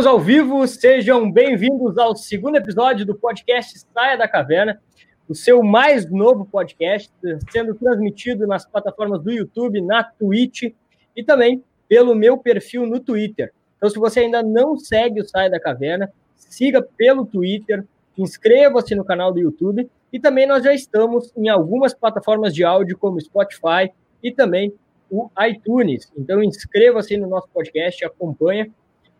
[0.00, 4.80] Estamos ao vivo, sejam bem-vindos ao segundo episódio do podcast Saia da Caverna,
[5.28, 7.12] o seu mais novo podcast,
[7.50, 10.72] sendo transmitido nas plataformas do YouTube, na Twitch
[11.14, 13.52] e também pelo meu perfil no Twitter.
[13.76, 17.84] Então, se você ainda não segue o Saia da Caverna, siga pelo Twitter,
[18.16, 22.96] inscreva-se no canal do YouTube e também nós já estamos em algumas plataformas de áudio
[22.96, 23.92] como Spotify
[24.22, 24.72] e também
[25.10, 26.10] o iTunes.
[26.16, 28.72] Então inscreva-se no nosso podcast, acompanha.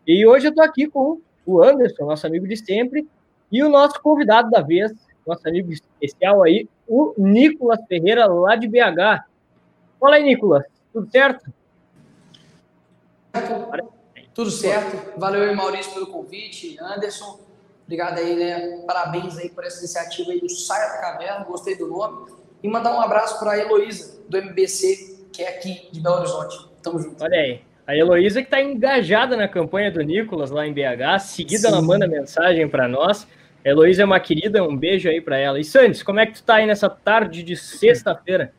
[0.07, 3.07] E hoje eu estou aqui com o Anderson, nosso amigo de sempre,
[3.51, 4.91] e o nosso convidado da vez,
[5.25, 9.25] nosso amigo especial aí, o Nicolas Ferreira, lá de BH.
[9.99, 11.53] Fala aí, Nicolas, tudo certo?
[14.33, 15.19] Tudo certo.
[15.19, 16.77] Valeu aí, Maurício, pelo convite.
[16.79, 17.39] Anderson,
[17.85, 18.83] obrigado aí, né?
[18.87, 22.31] Parabéns aí por essa iniciativa aí do Saia da Caverna, gostei do nome.
[22.63, 26.69] E mandar um abraço para a Heloísa, do MBC, que é aqui de Belo Horizonte.
[26.81, 27.23] Tamo junto.
[27.23, 27.70] Olha aí.
[27.85, 31.19] A Heloísa que está engajada na campanha do Nicolas lá em BH.
[31.19, 31.67] Seguida, Sim.
[31.67, 33.27] ela manda mensagem para nós.
[33.63, 35.59] A Heloísa é uma querida, um beijo aí para ela.
[35.59, 38.53] E Santos, como é que tu tá aí nessa tarde de sexta-feira?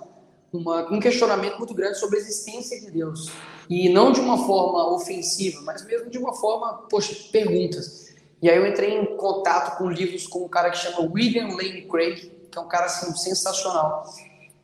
[0.52, 3.30] uma, um questionamento muito grande sobre a existência de Deus.
[3.68, 8.12] E não de uma forma ofensiva, mas mesmo de uma forma, poxa, perguntas.
[8.42, 11.82] E aí eu entrei em contato com livros com um cara que chama William Lane
[11.82, 14.04] Craig, que é um cara assim, sensacional.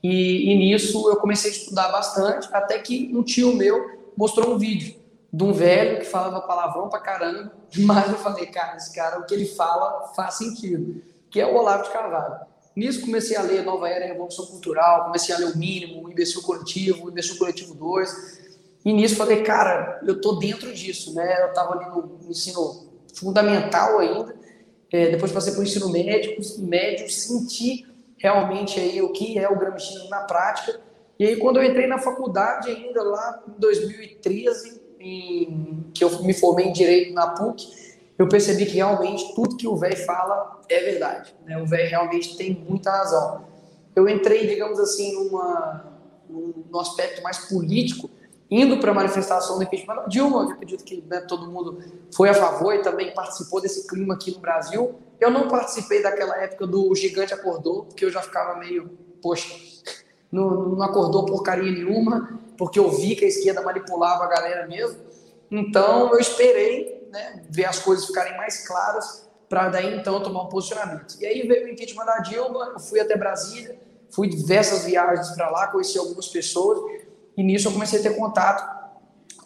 [0.02, 4.58] E, e nisso eu comecei a estudar bastante, até que um tio meu mostrou um
[4.58, 4.96] vídeo
[5.32, 9.26] de um velho que falava palavrão pra caramba, mas eu falei, cara, esse cara, o
[9.26, 12.46] que ele fala faz sentido, que é o Olavo de Carvalho.
[12.78, 16.42] Nisso comecei a ler Nova Era Revolução Cultural, comecei a ler o Mínimo, o Imbecil
[16.42, 18.38] Coletivo, o Imbecil Coletivo 2,
[18.84, 21.42] e nisso falei, cara, eu tô dentro disso, né?
[21.42, 24.32] Eu tava ali no ensino fundamental ainda,
[24.92, 27.84] é, depois passei para o ensino médio, médio, senti
[28.16, 30.80] realmente aí o que é o gramscismo na prática,
[31.18, 36.32] e aí quando eu entrei na faculdade ainda lá em 2013, em, que eu me
[36.32, 37.87] formei em Direito na PUC,
[38.18, 41.34] eu percebi que realmente tudo que o velho fala é verdade.
[41.46, 41.56] Né?
[41.62, 43.44] O velho realmente tem muita razão.
[43.94, 45.84] Eu entrei, digamos assim, numa,
[46.28, 48.10] num aspecto mais político,
[48.50, 51.78] indo para a manifestação do impeachment da Dilma, que acredito que né, todo mundo
[52.14, 54.96] foi a favor e também participou desse clima aqui no Brasil.
[55.20, 58.90] Eu não participei daquela época do Gigante Acordou, porque eu já ficava meio,
[59.22, 59.54] poxa,
[60.30, 64.98] não, não acordou porcaria nenhuma porque eu vi que a esquerda manipulava a galera mesmo.
[65.50, 70.48] Então eu esperei né, ver as coisas ficarem mais claras para daí então tomar um
[70.48, 71.16] posicionamento.
[71.20, 73.78] E aí veio o impeachment da Dilma, eu fui até Brasília,
[74.10, 76.78] fui diversas viagens para lá, conheci algumas pessoas
[77.36, 78.78] e nisso eu comecei a ter contato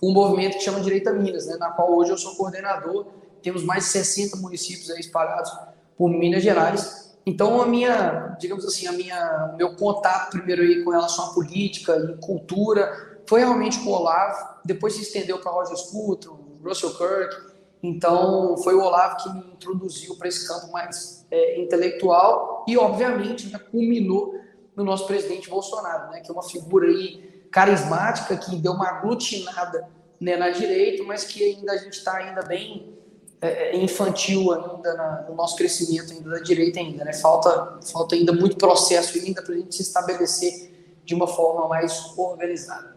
[0.00, 3.06] com um movimento que chama Direita Minas, né, na qual hoje eu sou coordenador.
[3.42, 5.52] Temos mais de 60 municípios espalhados
[5.96, 10.90] por Minas Gerais então a minha, digamos assim, a minha, meu contato primeiro aí com
[10.90, 15.76] relação à política e cultura foi realmente com o Olavo, depois se estendeu para Roger
[15.76, 17.51] Scruton, Russell Kirk.
[17.82, 23.48] Então foi o Olavo que me introduziu para esse campo mais é, intelectual e obviamente
[23.48, 24.34] né, culminou
[24.76, 29.88] no nosso presidente Bolsonaro, né, que é uma figura aí carismática que deu uma aglutinada
[30.20, 32.96] né, na direita, mas que ainda a gente está ainda bem
[33.40, 37.12] é, é, infantil ainda na, no nosso crescimento ainda da direita ainda, né?
[37.12, 40.72] Falta, falta ainda muito processo ainda para a gente se estabelecer
[41.04, 42.91] de uma forma mais organizada.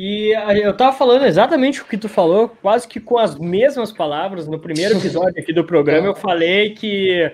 [0.00, 0.30] E
[0.62, 4.46] eu estava falando exatamente o que tu falou, quase que com as mesmas palavras.
[4.46, 7.28] No primeiro episódio aqui do programa, eu falei que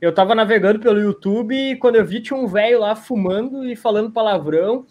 [0.00, 3.76] eu estava navegando pelo YouTube e quando eu vi tinha um velho lá fumando e
[3.76, 4.86] falando palavrão.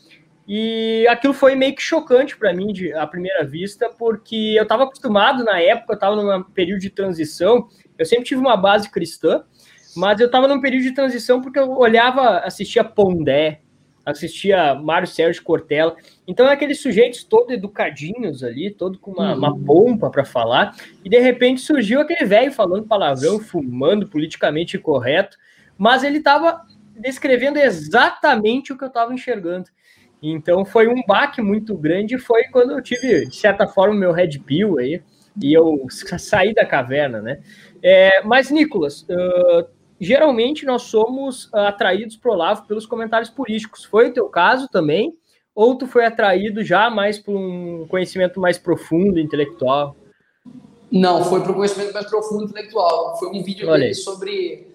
[0.47, 4.83] E aquilo foi meio que chocante para mim de, à primeira vista, porque eu estava
[4.83, 7.67] acostumado na época, eu estava num período de transição,
[7.97, 9.43] eu sempre tive uma base cristã,
[9.97, 13.61] mas eu estava num período de transição porque eu olhava, assistia Pondé,
[14.05, 15.95] assistia Mário Sérgio Cortella,
[16.27, 19.63] então é aqueles sujeitos todos educadinhos ali, todo com uma, uma uhum.
[19.63, 25.37] pompa para falar, e de repente surgiu aquele velho falando palavrão, fumando politicamente correto,
[25.77, 26.61] mas ele estava
[26.97, 29.69] descrevendo exatamente o que eu estava enxergando.
[30.21, 34.39] Então foi um baque muito grande, foi quando eu tive, de certa forma, meu red
[34.39, 35.01] pill aí,
[35.41, 35.85] e eu
[36.17, 37.41] saí da caverna, né?
[37.83, 39.67] É, mas, Nicolas, uh,
[39.99, 43.83] geralmente nós somos atraídos pro Olavo pelos comentários políticos.
[43.83, 45.17] Foi o teu caso também?
[45.53, 49.95] Ou tu foi atraído já mais por um conhecimento mais profundo, intelectual?
[50.91, 53.17] Não, foi para um conhecimento mais profundo, intelectual.
[53.17, 54.67] Foi um vídeo dele sobre,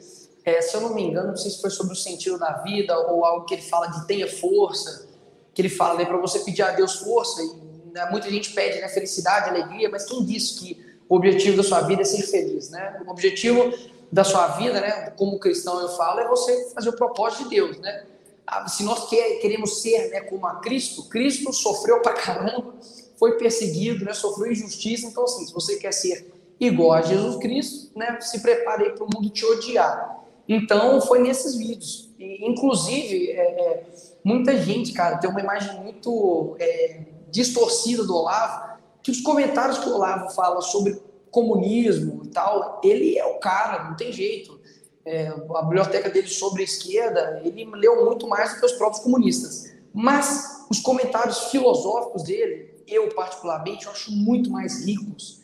[0.45, 2.99] é, se eu não me engano, não sei se foi sobre o sentido da vida
[2.99, 5.09] ou algo que ele fala de tenha força
[5.53, 7.43] que ele fala, né, para você pedir a Deus força.
[7.43, 11.65] E, né, muita gente pede né, felicidade, alegria, mas quem disse que o objetivo da
[11.65, 13.03] sua vida é ser feliz, né?
[13.05, 13.77] O objetivo
[14.13, 17.79] da sua vida, né, como cristão eu falo, é você fazer o propósito de Deus,
[17.79, 18.07] né?
[18.47, 22.75] Ah, se nós queremos ser, né, como a Cristo, Cristo sofreu pra caramba,
[23.19, 27.99] foi perseguido, né, sofreu injustiça, então assim, se você quer ser igual a Jesus Cristo,
[27.99, 30.17] né, se prepare aí para o mundo te odiar.
[30.49, 32.11] Então, foi nesses vídeos.
[32.19, 33.83] E, inclusive, é, é,
[34.25, 38.70] muita gente, cara, tem uma imagem muito é, distorcida do Olavo,
[39.03, 41.01] que os comentários que o Olavo fala sobre
[41.31, 44.59] comunismo e tal, ele é o cara, não tem jeito.
[45.05, 49.03] É, a biblioteca dele sobre a esquerda, ele leu muito mais do que os próprios
[49.03, 49.73] comunistas.
[49.93, 55.41] Mas os comentários filosóficos dele, eu particularmente, eu acho muito mais ricos,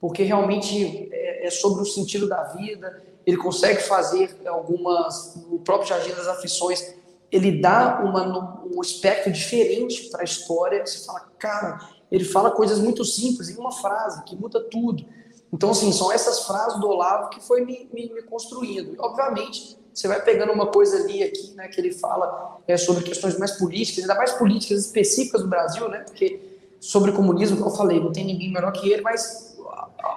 [0.00, 5.88] porque realmente é, é sobre o sentido da vida, ele consegue fazer algumas, o próprio
[5.88, 6.94] Jardim das Aflições,
[7.30, 10.84] ele dá uma, um aspecto diferente para a história.
[10.84, 11.78] Você fala, cara,
[12.10, 15.04] ele fala coisas muito simples em uma frase que muda tudo.
[15.52, 18.94] Então, assim, são essas frases do Olavo que foi me, me, me construindo.
[18.94, 23.02] E, obviamente, você vai pegando uma coisa ali aqui, né, que ele fala é, sobre
[23.02, 26.40] questões mais políticas, ainda mais políticas específicas do Brasil, né, porque
[26.78, 29.58] sobre comunismo, como eu falei, não tem ninguém melhor que ele, mas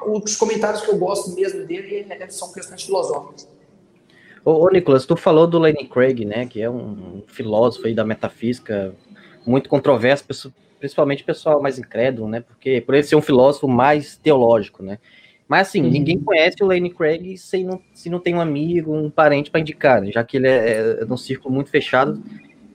[0.05, 3.47] os comentários que eu gosto mesmo dele é, são questões filosóficas.
[4.45, 8.05] Ô, ô, Nicolas, tu falou do Lenny Craig, né, que é um filósofo aí da
[8.05, 8.95] metafísica
[9.45, 10.53] muito controverso,
[10.83, 14.99] principalmente pessoal mais incrédulo, né, porque por ele ser um filósofo mais teológico, né,
[15.47, 15.89] mas assim, uhum.
[15.89, 19.61] ninguém conhece o Lenny Craig se não, se não tem um amigo, um parente para
[19.61, 22.21] indicar, né, já que ele é, é de um círculo muito fechado,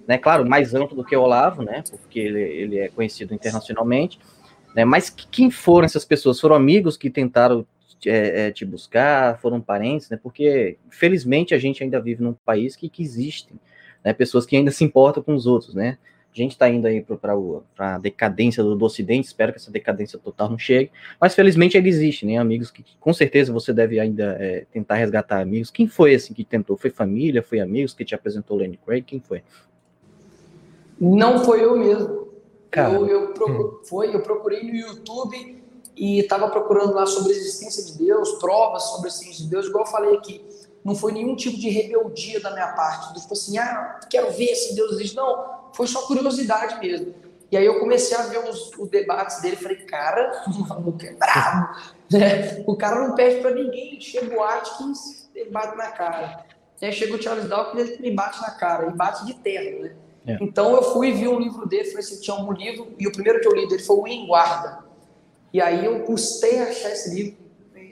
[0.06, 4.18] né, claro, mais amplo do que o Olavo, né, porque ele, ele é conhecido internacionalmente,
[4.74, 6.40] né, mas quem foram essas pessoas?
[6.40, 7.66] Foram amigos que tentaram
[8.06, 10.16] é, é, te buscar, foram parentes, né?
[10.22, 13.58] Porque, felizmente, a gente ainda vive num país que, que existem
[14.04, 15.98] né, pessoas que ainda se importam com os outros, né?
[16.32, 20.18] A gente está indo aí para a decadência do, do, Ocidente, espero que essa decadência
[20.18, 22.36] total não chegue, mas felizmente ele existe, né?
[22.36, 25.70] Amigos que, com certeza você deve ainda é, tentar resgatar amigos.
[25.70, 26.76] Quem foi assim que tentou?
[26.76, 27.42] Foi família?
[27.42, 29.02] Foi amigos que te apresentou o Lenny Craig?
[29.02, 29.42] Quem foi?
[31.00, 32.28] Não foi eu mesmo.
[32.76, 33.80] Eu, eu, procure, hum.
[33.84, 35.62] foi, eu procurei no YouTube
[35.96, 39.66] e estava procurando lá sobre a existência de Deus, provas sobre a existência de Deus,
[39.66, 40.44] igual eu falei aqui,
[40.84, 44.54] não foi nenhum tipo de rebeldia da minha parte, do tipo assim, ah, quero ver
[44.54, 45.16] se Deus existe.
[45.16, 47.14] Não, foi só curiosidade mesmo.
[47.52, 51.12] E aí eu comecei a ver os, os debates dele, falei, cara, o maluco é
[51.12, 51.72] bravo,
[52.10, 52.64] né?
[52.66, 56.44] O cara não perde para ninguém, chega o Atkins, ele bate na cara.
[56.82, 59.92] Aí chega o Charles Dawkins, ele me bate na cara, e bate de terra, né?
[60.26, 60.38] É.
[60.40, 63.40] Então eu fui vi um livro dele, falei assim, tinha um livro, e o primeiro
[63.40, 64.80] que eu li dele foi o Em Guarda.
[65.52, 67.36] E aí eu custei achar esse livro,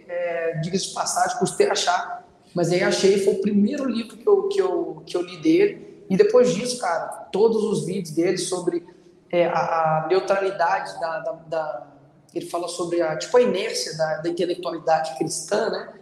[0.09, 4.49] é, diga-se de passagem, custei achar, mas aí achei, foi o primeiro livro que eu,
[4.49, 8.87] que eu, que eu li dele, e depois disso, cara, todos os vídeos dele sobre
[9.31, 11.87] é, a, a, neutralidade da, da, da,
[12.35, 15.95] Ele fala sobre a, tipo, a inércia da, da intelectualidade cristã, né?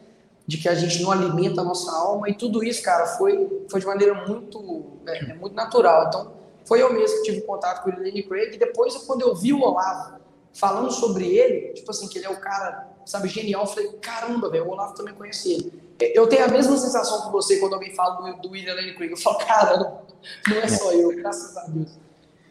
[0.46, 3.80] De que a gente não alimenta a nossa alma, e tudo isso, cara, foi, foi
[3.80, 6.08] de maneira muito, é, é muito natural.
[6.08, 6.32] Então,
[6.66, 9.52] foi eu mesmo que tive contato com o Lenny Craig, e depois, quando eu vi
[9.52, 10.20] o Olavo,
[10.52, 13.62] falando sobre ele, tipo assim, que ele é o cara, sabe, genial.
[13.62, 15.72] Eu falei, caramba, velho, o Olavo também conhece ele.
[16.14, 19.10] Eu tenho a mesma sensação que você quando alguém fala do, do William Lane Craig.
[19.10, 20.02] Eu falo, cara, não,
[20.48, 21.98] não é só eu, graças a Deus.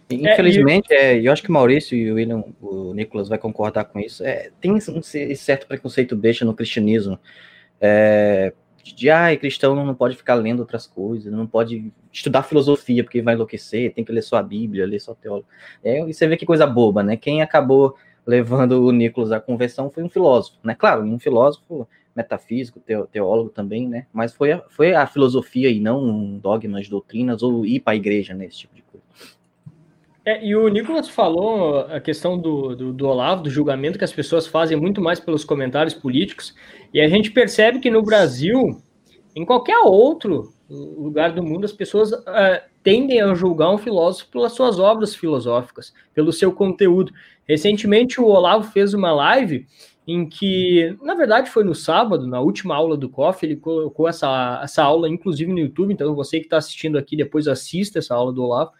[0.10, 4.00] Infelizmente, é, eu acho que o Maurício e o William, o Nicolas vai concordar com
[4.00, 4.24] isso.
[4.24, 7.20] É, tem esse certo preconceito besta no cristianismo.
[7.82, 13.22] É, de, ah, cristão não pode ficar lendo outras coisas, não pode estudar filosofia porque
[13.22, 15.48] vai enlouquecer, tem que ler só a Bíblia, ler só teólogo.
[15.84, 17.16] É, e você vê que coisa boba, né?
[17.16, 17.96] Quem acabou
[18.26, 20.76] levando o Nicolas à conversão foi um filósofo, né?
[20.76, 22.80] Claro, um filósofo metafísico,
[23.12, 24.06] teólogo também, né?
[24.14, 28.34] Mas foi a, foi a filosofia e não dogmas, doutrinas ou ir para a igreja,
[28.34, 28.46] né?
[28.46, 29.04] Esse tipo de coisa.
[30.26, 34.14] É, e o Nicolas falou a questão do, do, do, Olavo, do julgamento que as
[34.14, 36.56] pessoas fazem muito mais pelos comentários políticos,
[36.94, 38.82] e a gente percebe que no Brasil,
[39.36, 44.52] em qualquer outro lugar do mundo, as pessoas uh, tendem a julgar um filósofo pelas
[44.52, 47.14] suas obras filosóficas, pelo seu conteúdo.
[47.48, 49.66] Recentemente, o Olavo fez uma live
[50.06, 54.60] em que, na verdade, foi no sábado, na última aula do COF, ele colocou essa,
[54.62, 58.34] essa aula, inclusive, no YouTube, então você que está assistindo aqui, depois assista essa aula
[58.34, 58.72] do Olavo.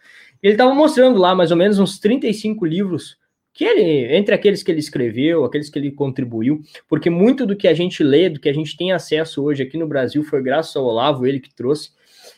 [0.42, 3.16] Ele estava mostrando lá mais ou menos uns 35 livros
[3.54, 7.68] que ele, entre aqueles que ele escreveu, aqueles que ele contribuiu, porque muito do que
[7.68, 10.74] a gente lê, do que a gente tem acesso hoje aqui no Brasil foi graças
[10.76, 11.92] ao Olavo, ele que trouxe.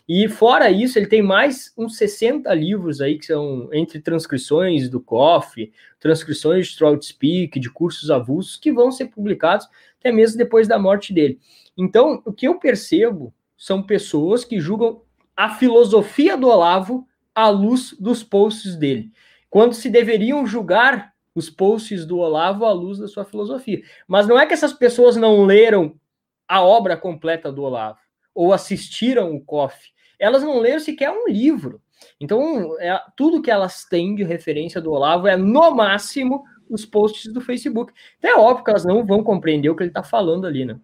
[0.08, 5.00] E fora isso, ele tem mais uns 60 livros aí que são entre transcrições do
[5.00, 10.68] COF, transcrições de Trout Speak, de cursos avulsos, que vão ser publicados até mesmo depois
[10.68, 11.40] da morte dele.
[11.76, 15.02] Então, o que eu percebo são pessoas que julgam
[15.36, 19.10] a filosofia do Olavo à luz dos posts dele,
[19.50, 23.82] quando se deveriam julgar os posts do Olavo à luz da sua filosofia.
[24.06, 25.98] Mas não é que essas pessoas não leram
[26.46, 27.98] a obra completa do Olavo
[28.32, 31.80] ou assistiram o COF elas não leram sequer um livro.
[32.20, 37.32] Então, é, tudo que elas têm de referência do Olavo é, no máximo, os posts
[37.32, 37.92] do Facebook.
[38.18, 40.78] Então, é óbvio que elas não vão compreender o que ele está falando ali, né?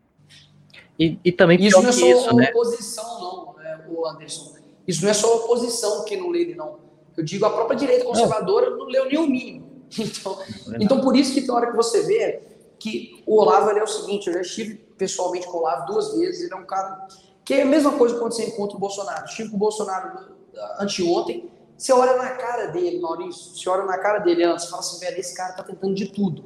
[0.98, 2.50] E, e também isso não é só isso, né?
[2.50, 4.56] oposição, não, né, o Anderson.
[4.86, 6.80] Isso não é só oposição que não lê ele, não.
[7.16, 9.72] Eu digo, a própria direita conservadora não, não leu nem o mínimo.
[9.94, 10.38] Então,
[10.80, 12.40] então, por isso que tem hora que você vê
[12.78, 16.44] que o Olavo é o seguinte, eu já estive pessoalmente com o Olavo duas vezes,
[16.44, 17.06] ele é um cara
[17.44, 19.25] que é a mesma coisa quando você encontra o Bolsonaro.
[19.25, 20.34] Estive o Bolsonaro
[20.78, 25.00] anteontem, você olha na cara dele, Maurício, você olha na cara dele antes, fala assim,
[25.00, 26.44] velho, esse cara tá tentando de tudo.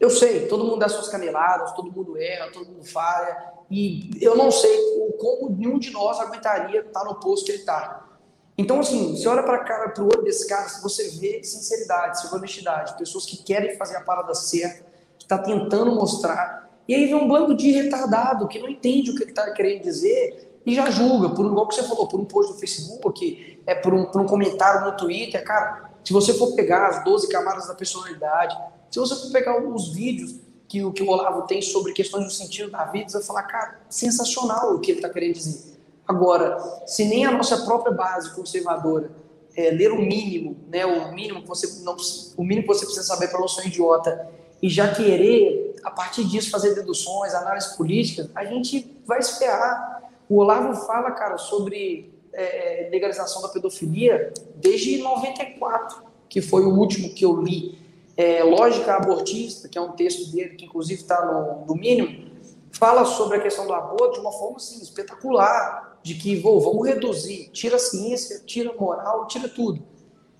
[0.00, 4.36] Eu sei, todo mundo dá suas caneladas, todo mundo erra, todo mundo falha, e eu
[4.36, 4.76] não sei
[5.20, 8.04] como nenhum de nós aguentaria estar no posto que ele está.
[8.58, 12.28] Então, assim, você olha para cara, para o olho desse cara, você vê sinceridade, você
[12.28, 14.84] vê honestidade, pessoas que querem fazer a parada certa,
[15.16, 19.14] que está tentando mostrar, e aí vem um bando de retardado que não entende o
[19.14, 22.52] que está querendo dizer e já julga, por igual que você falou, por um post
[22.52, 25.42] no Facebook, é por um, por um comentário no Twitter.
[25.44, 28.56] Cara, se você for pegar as 12 camadas da personalidade,
[28.90, 30.36] se você for pegar os vídeos
[30.68, 33.80] que, que o Olavo tem sobre questões do sentido da vida, você vai falar, cara,
[33.88, 35.72] sensacional o que ele está querendo dizer.
[36.06, 39.10] Agora, se nem a nossa própria base conservadora
[39.56, 41.96] é, ler o mínimo, né, o mínimo que você não,
[42.36, 44.28] o mínimo que você precisa saber para não ser um idiota
[44.62, 50.02] e já querer, a partir disso, fazer deduções, análise política, a gente vai se ferrar.
[50.28, 57.12] O Olavo fala, cara, sobre é, legalização da pedofilia desde 94, que foi o último
[57.12, 57.76] que eu li.
[58.16, 62.30] É, Lógica Abortista, que é um texto dele, que inclusive está no, no mínimo,
[62.70, 66.86] fala sobre a questão do aborto de uma forma assim, espetacular, de que vou, vamos
[66.86, 69.82] reduzir, tira a ciência, tira a moral, tira tudo.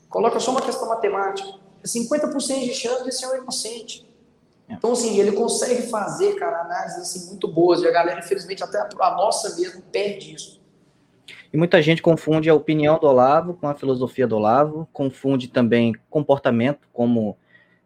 [0.09, 1.61] Coloca só uma questão matemática.
[1.85, 4.12] 50% de chance de ser um inocente.
[4.79, 7.83] Então, assim, ele consegue fazer, cara, análises assim, muito boas.
[7.83, 10.63] E a galera, infelizmente, até a nossa mesmo perde isso.
[11.53, 15.95] E muita gente confunde a opinião do Olavo com a filosofia do Olavo, confunde também
[16.09, 17.37] comportamento como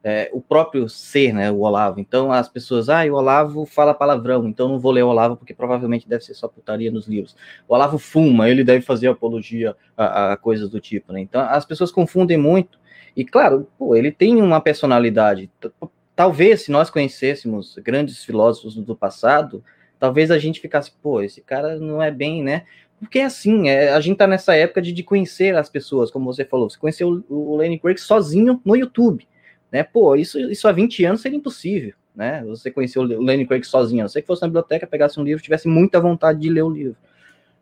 [0.05, 1.99] é, o próprio ser, né, o Olavo.
[1.99, 5.53] Então as pessoas, ah, o Olavo fala palavrão, então não vou ler o Olavo porque
[5.53, 7.35] provavelmente deve ser só putaria nos livros.
[7.67, 11.21] O Olavo fuma, ele deve fazer apologia a, a coisas do tipo, né?
[11.21, 12.79] Então as pessoas confundem muito.
[13.17, 15.51] E claro, pô, ele tem uma personalidade
[16.17, 19.63] talvez se nós conhecêssemos grandes filósofos do passado,
[20.01, 22.65] talvez a gente ficasse, pô, esse cara não é bem, né?
[22.99, 26.47] Porque assim, é, a gente tá nessa época de, de conhecer as pessoas, como você
[26.47, 29.29] falou, você conheceu o, o Lenny Craig sozinho no YouTube,
[29.71, 29.83] né?
[29.83, 32.43] Pô, isso, isso há 20 anos seria impossível, né?
[32.47, 35.69] Você conheceu o Lenny Craig sozinho, você que fosse na biblioteca, pegasse um livro, tivesse
[35.69, 36.97] muita vontade de ler o livro.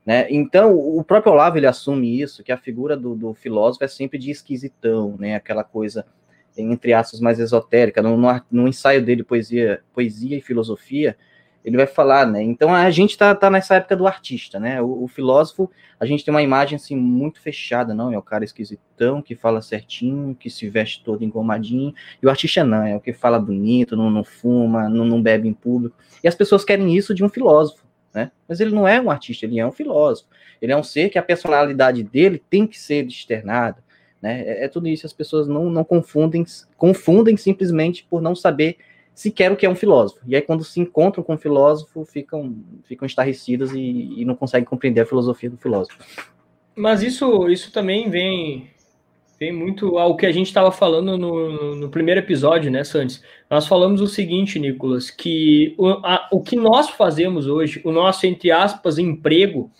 [0.07, 0.27] Né?
[0.31, 4.19] Então, o próprio Olavo ele assume isso, que a figura do, do filósofo é sempre
[4.19, 5.35] de esquisitão, né?
[5.35, 6.05] Aquela coisa
[6.57, 11.17] entre aspas, mais esotérica, no, no, no, ensaio dele, Poesia, Poesia e Filosofia,
[11.65, 12.43] ele vai falar, né?
[12.43, 14.83] Então a gente tá, tá nessa época do artista, né?
[14.83, 18.13] O, o, filósofo, a gente tem uma imagem assim muito fechada, não?
[18.13, 22.63] É o cara esquisitão que fala certinho, que se veste todo engomadinho, e o artista
[22.63, 25.97] não, é o que fala bonito, não, não fuma, não, não bebe em público.
[26.23, 28.31] E as pessoas querem isso de um filósofo, né?
[28.47, 30.29] Mas ele não é um artista, ele é um filósofo.
[30.61, 33.84] Ele é um ser que a personalidade dele tem que ser externada
[34.25, 34.43] Né?
[34.47, 36.47] É, é tudo isso, as pessoas não, não confundem,
[36.79, 38.79] confundem simplesmente por não saber
[39.15, 40.23] sequer o que é um filósofo.
[40.27, 44.65] E aí, quando se encontram com um filósofo, ficam, ficam estarrecidas e, e não conseguem
[44.65, 45.99] compreender a filosofia do filósofo.
[46.75, 48.71] Mas isso, isso também vem,
[49.39, 53.23] vem muito ao que a gente estava falando no, no, primeiro episódio, né, Santos?
[53.51, 58.27] Nós falamos o seguinte, Nicolas, que o, a, o que nós fazemos hoje, o nosso,
[58.27, 59.71] entre aspas, emprego,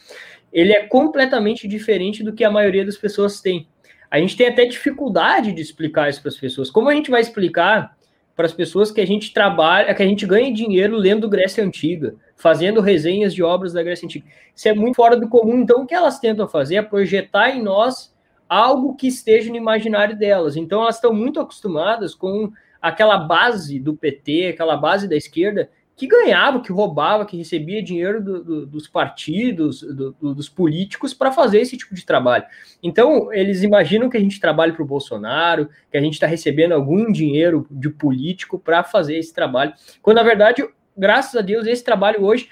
[0.53, 3.67] ele é completamente diferente do que a maioria das pessoas tem.
[4.15, 6.71] A gente tem até dificuldade de explicar isso para as pessoas.
[6.71, 7.97] Como a gente vai explicar
[8.37, 12.15] para as pessoas que a gente trabalha, que a gente ganha dinheiro lendo Grécia Antiga,
[12.37, 14.25] fazendo resenhas de obras da Grécia Antiga.
[14.55, 15.59] Isso é muito fora do comum.
[15.59, 18.15] Então, o que elas tentam fazer é projetar em nós
[18.49, 20.57] algo que esteja no imaginário delas.
[20.57, 26.07] Então, elas estão muito acostumadas com aquela base do PT, aquela base da esquerda, que
[26.09, 31.61] ganhava, que roubava, que recebia dinheiro do, do, dos partidos, do, dos políticos para fazer
[31.61, 32.45] esse tipo de trabalho.
[32.83, 36.73] Então, eles imaginam que a gente trabalha para o Bolsonaro, que a gente está recebendo
[36.73, 39.73] algum dinheiro de político para fazer esse trabalho,
[40.03, 42.49] quando na verdade, graças a Deus, esse trabalho hoje,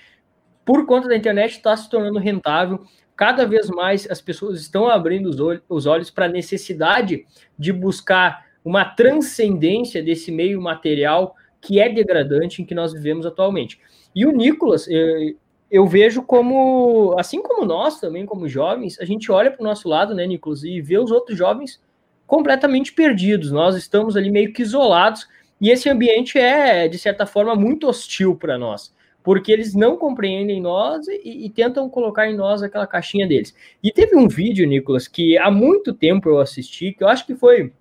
[0.65, 2.85] por conta da internet, está se tornando rentável.
[3.17, 7.27] Cada vez mais as pessoas estão abrindo os, os olhos para a necessidade
[7.59, 13.81] de buscar uma transcendência desse meio material que é degradante em que nós vivemos atualmente.
[14.15, 15.35] E o Nicolas, eu,
[15.71, 19.89] eu vejo como, assim como nós também, como jovens, a gente olha para o nosso
[19.89, 21.81] lado, né, Nicolas, e vê os outros jovens
[22.27, 23.53] completamente perdidos.
[23.53, 25.27] Nós estamos ali meio que isolados
[25.63, 28.93] e esse ambiente é, de certa forma, muito hostil para nós,
[29.23, 33.55] porque eles não compreendem nós e, e, tentam colocar em nós aquela caixinha deles.
[33.81, 37.37] E teve um vídeo, Nicolas, que há muito tempo eu assisti, que eu acho que
[37.37, 37.73] foi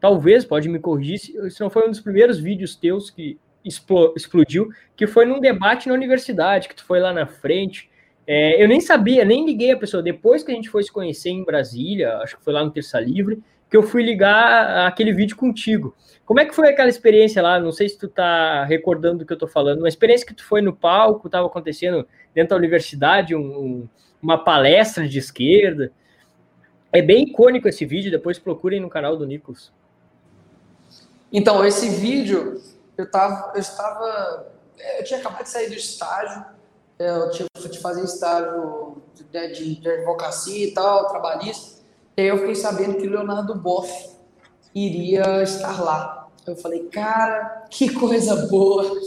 [0.00, 3.38] talvez, pode me corrigir, se não foi um dos primeiros vídeos teus que
[4.16, 7.90] explodiu, que foi num debate na universidade, que tu foi lá na frente.
[8.26, 10.02] É, eu nem sabia, nem liguei a pessoa.
[10.02, 12.98] Depois que a gente foi se conhecer em Brasília, acho que foi lá no Terça
[12.98, 15.94] Livre, que eu fui ligar aquele vídeo contigo.
[16.24, 17.58] Como é que foi aquela experiência lá?
[17.60, 20.44] Não sei se tu tá recordando do que eu tô falando, uma experiência que tu
[20.44, 23.88] foi no palco, estava acontecendo dentro da universidade, um,
[24.22, 25.92] uma palestra de esquerda.
[26.92, 29.72] É bem icônico esse vídeo, depois procurem no canal do Nicolas.
[31.32, 32.60] Então, esse vídeo,
[32.96, 34.52] eu, tava, eu estava.
[34.98, 36.44] Eu tinha acabado de sair do estágio,
[36.98, 41.80] eu tinha de fazer estágio né, de, de, advocacia e tal, trabalhista.
[42.16, 44.10] E aí eu fiquei sabendo que o Leonardo Boff
[44.74, 46.28] iria estar lá.
[46.46, 48.98] Eu falei, cara, que coisa boa.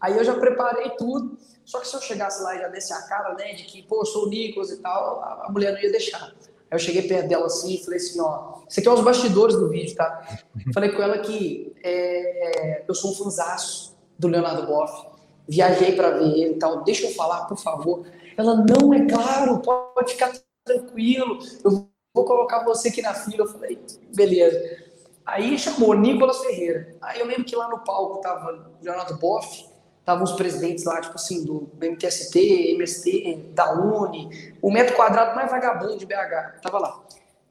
[0.00, 1.36] Aí eu já preparei tudo.
[1.64, 4.02] Só que se eu chegasse lá e já desse a cara, né, de que, pô,
[4.02, 6.32] eu sou o Nicolas e tal, a mulher não ia deixar.
[6.70, 9.56] Aí eu cheguei perto dela assim e falei assim, ó, isso aqui é os bastidores
[9.56, 10.38] do vídeo, tá?
[10.74, 15.06] Falei com ela que é, eu sou um fanzaço do Leonardo Boff,
[15.48, 18.06] viajei para ver ele e tal, deixa eu falar, por favor.
[18.36, 20.32] Ela, não, é claro, pode ficar
[20.64, 23.44] tranquilo, eu vou colocar você aqui na fila.
[23.44, 23.78] Eu falei,
[24.14, 24.86] beleza.
[25.24, 26.96] Aí chamou Nicolas Ferreira.
[27.00, 29.66] Aí eu lembro que lá no palco tava Leonardo Boff,
[30.06, 32.38] estavam os presidentes lá, tipo assim, do MTST,
[32.74, 37.02] MST, da Uni, o metro quadrado mais vagabundo de BH, tava lá.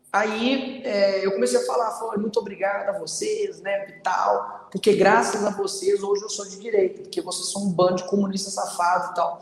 [0.10, 4.94] Aí é, eu comecei a falar, falei, muito obrigado a vocês, né, e tal, porque
[4.94, 8.54] graças a vocês hoje eu sou de direita, porque vocês são um bando de comunistas
[8.54, 9.42] safados e tal.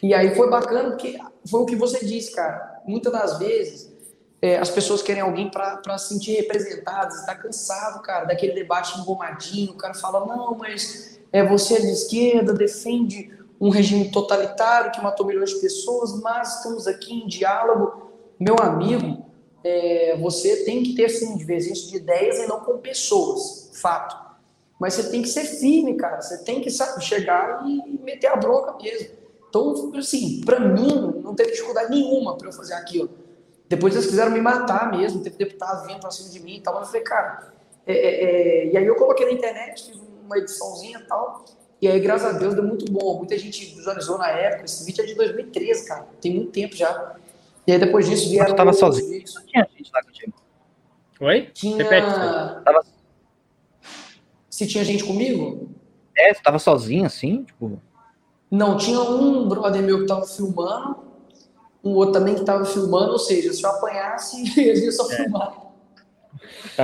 [0.00, 1.18] E aí foi bacana, porque
[1.50, 2.82] foi o que você disse, cara.
[2.86, 3.92] Muitas das vezes
[4.40, 9.72] é, as pessoas querem alguém para se sentir representadas, está cansado, cara, daquele debate engomadinho,
[9.72, 15.02] o cara fala, não, mas é, você é de esquerda, defende um regime totalitário que
[15.02, 18.12] matou milhões de pessoas, mas estamos aqui em diálogo.
[18.38, 19.26] Meu amigo,
[19.64, 24.16] é, você tem que ter sim divergência de ideias e não com pessoas, fato.
[24.78, 26.22] Mas você tem que ser firme, cara.
[26.22, 29.08] Você tem que sabe, chegar e meter a bronca mesmo.
[29.48, 33.10] Então, assim, para mim, não teve dificuldade nenhuma para eu fazer aquilo.
[33.68, 36.74] Depois eles quiseram me matar mesmo, teve deputado vindo para cima de mim e tal.
[36.74, 37.52] Mas eu falei, cara,
[37.84, 41.44] é, é, é, e aí eu coloquei na internet, fiz uma ediçãozinha e tal.
[41.80, 43.18] E aí, graças a Deus, deu muito bom.
[43.18, 44.64] Muita gente visualizou na época.
[44.64, 46.06] Esse vídeo é de 2013, cara.
[46.20, 47.16] Tem muito tempo já.
[47.66, 48.48] E aí, depois disso, vieram.
[48.50, 49.10] Você tava sozinho?
[49.10, 49.34] Vídeos.
[49.46, 50.32] Tinha gente lá contigo.
[51.20, 51.50] Oi?
[51.52, 51.76] Tinha.
[51.76, 52.06] Repete.
[52.64, 52.84] Tava...
[54.48, 55.68] Se tinha gente comigo?
[56.16, 57.44] É, você tava sozinho assim?
[57.44, 57.80] Tipo.
[58.50, 60.98] Não, tinha um brother meu que tava filmando,
[61.82, 65.16] um outro também que tava filmando, ou seja, se eu apanhasse, ele ia só é.
[65.16, 65.64] filmar.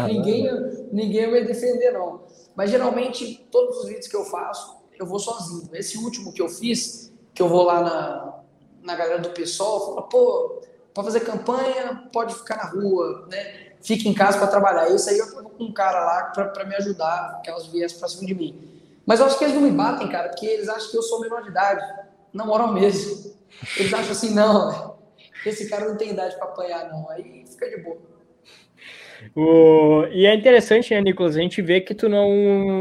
[0.06, 0.48] Ninguém,
[0.92, 2.22] ninguém ia me defender, não.
[2.60, 5.70] Mas geralmente, todos os vídeos que eu faço, eu vou sozinho.
[5.72, 8.42] Esse último que eu fiz, que eu vou lá na,
[8.82, 10.60] na galera do pessoal, fala, pô,
[10.92, 13.72] para fazer campanha, pode ficar na rua, né?
[13.80, 14.90] Fica em casa para trabalhar.
[14.90, 18.08] Isso aí eu vou com um cara lá para me ajudar, que elas viessem para
[18.08, 18.82] cima de mim.
[19.06, 21.18] Mas eu acho que eles não me batem, cara, porque eles acham que eu sou
[21.18, 21.82] menor de idade.
[22.30, 23.36] Na moral mesmo.
[23.78, 24.98] Eles acham assim, não,
[25.46, 27.08] esse cara não tem idade para apanhar, não.
[27.08, 28.19] Aí fica de boa.
[29.34, 31.36] O, e é interessante, né, Nicolas?
[31.36, 32.28] A gente vê que tu não,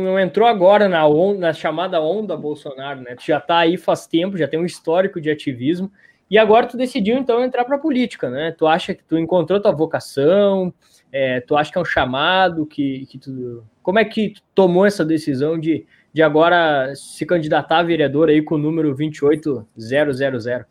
[0.04, 1.04] não entrou agora na,
[1.38, 3.16] na chamada onda Bolsonaro, né?
[3.16, 5.92] Tu já tá aí faz tempo, já tem um histórico de ativismo,
[6.30, 8.52] e agora tu decidiu então entrar para a política, né?
[8.52, 10.74] Tu acha que tu encontrou tua vocação?
[11.12, 12.66] É, tu acha que é um chamado?
[12.66, 17.80] Que, que tu, como é que tu tomou essa decisão de, de agora se candidatar
[17.80, 20.66] a vereador aí com o número 28000?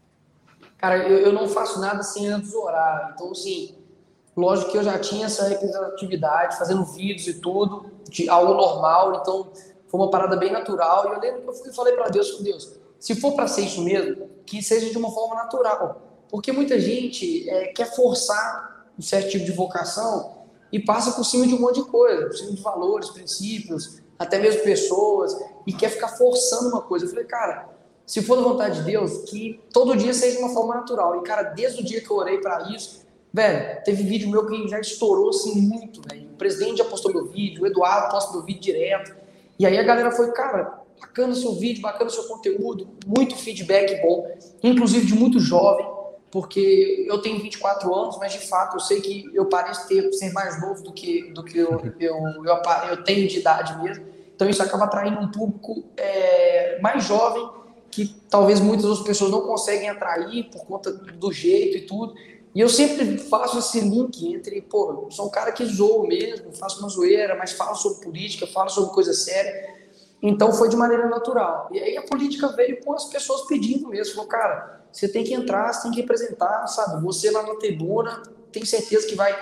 [0.77, 3.11] Cara, eu, eu não faço nada sem antes orar.
[3.13, 3.75] Então, assim,
[4.39, 9.51] lógico que eu já tinha essa representatividade, fazendo vídeos e tudo, de algo normal, então
[9.89, 11.07] foi uma parada bem natural.
[11.07, 13.83] E eu lembro que eu fui falei para Deus, Deus, se for para ser isso
[13.83, 16.03] mesmo, que seja de uma forma natural.
[16.31, 20.39] Porque muita gente é, quer forçar um certo tipo de vocação
[20.71, 24.39] e passa por cima de um monte de coisa, por cima de valores, princípios, até
[24.39, 27.07] mesmo pessoas, e quer ficar forçando uma coisa.
[27.07, 27.69] Eu falei, cara,
[28.07, 31.17] se for da vontade de Deus, que todo dia seja de uma forma natural.
[31.17, 32.98] E, cara, desde o dia que eu orei para isso,
[33.33, 36.31] velho, teve vídeo meu que já estourou assim muito, velho.
[36.31, 39.15] O presidente já postou meu vídeo, o Eduardo posta meu vídeo direto.
[39.59, 44.31] E aí a galera foi, cara, bacana seu vídeo, bacana seu conteúdo, muito feedback bom,
[44.63, 45.87] inclusive de muito jovem,
[46.31, 50.33] porque eu tenho 24 anos, mas de fato eu sei que eu pareço ter, ser
[50.33, 54.07] mais novo do que, do que eu, eu, eu, eu tenho de idade mesmo.
[54.35, 57.49] Então isso acaba atraindo um público é, mais jovem
[57.91, 62.15] que talvez muitas outras pessoas não conseguem atrair por conta do jeito e tudo.
[62.59, 66.81] E eu sempre faço esse link entre, pô, sou um cara que zoou mesmo, faço
[66.81, 69.77] uma zoeira, mas falo sobre política, falo sobre coisa séria.
[70.21, 71.69] Então foi de maneira natural.
[71.71, 74.17] E aí a política veio com as pessoas pedindo mesmo.
[74.17, 77.01] Falou, cara, você tem que entrar, você tem que representar, sabe?
[77.05, 79.33] Você lá na tribuna, tem certeza que vai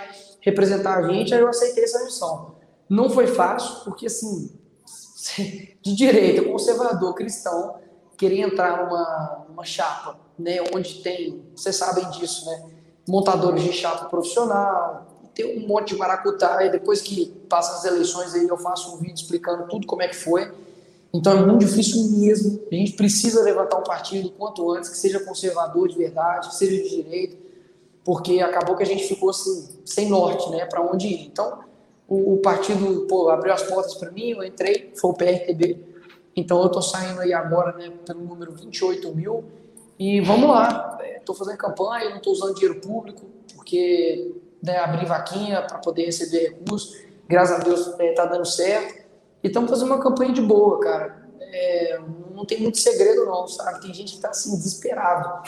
[0.43, 1.33] representar a gente.
[1.33, 2.57] Aí eu aceitei essa missão.
[2.87, 4.55] Não foi fácil, porque assim,
[5.81, 7.77] de direita, conservador, cristão,
[8.19, 12.76] querer entrar numa, numa chapa, né, onde tem, vocês sabem disso, né,
[13.09, 18.35] montadores de chapa profissional, tem um monte de maracutá, e depois que passa as eleições
[18.35, 20.51] aí eu faço um vídeo explicando tudo como é que foi,
[21.13, 25.21] então é muito difícil mesmo, a gente precisa levantar um partido quanto antes, que seja
[25.21, 27.37] conservador de verdade, que seja de direito,
[28.05, 31.27] porque acabou que a gente ficou assim, sem norte, né, para onde ir.
[31.27, 31.61] Então,
[32.09, 35.79] o, o partido pô, abriu as portas para mim, eu entrei, foi o PRTB,
[36.35, 39.45] então eu estou saindo aí agora né, pelo número 28 mil
[39.99, 40.99] e vamos lá.
[41.17, 46.07] Estou é, fazendo campanha, não estou usando dinheiro público, porque né, abri vaquinha para poder
[46.07, 46.97] receber recursos.
[47.29, 49.07] Graças a Deus está é, dando certo.
[49.43, 51.27] E estamos fazendo uma campanha de boa, cara.
[51.41, 52.01] É,
[52.35, 53.81] não tem muito segredo, não, sabe?
[53.81, 55.43] Tem gente que está assim, desesperado,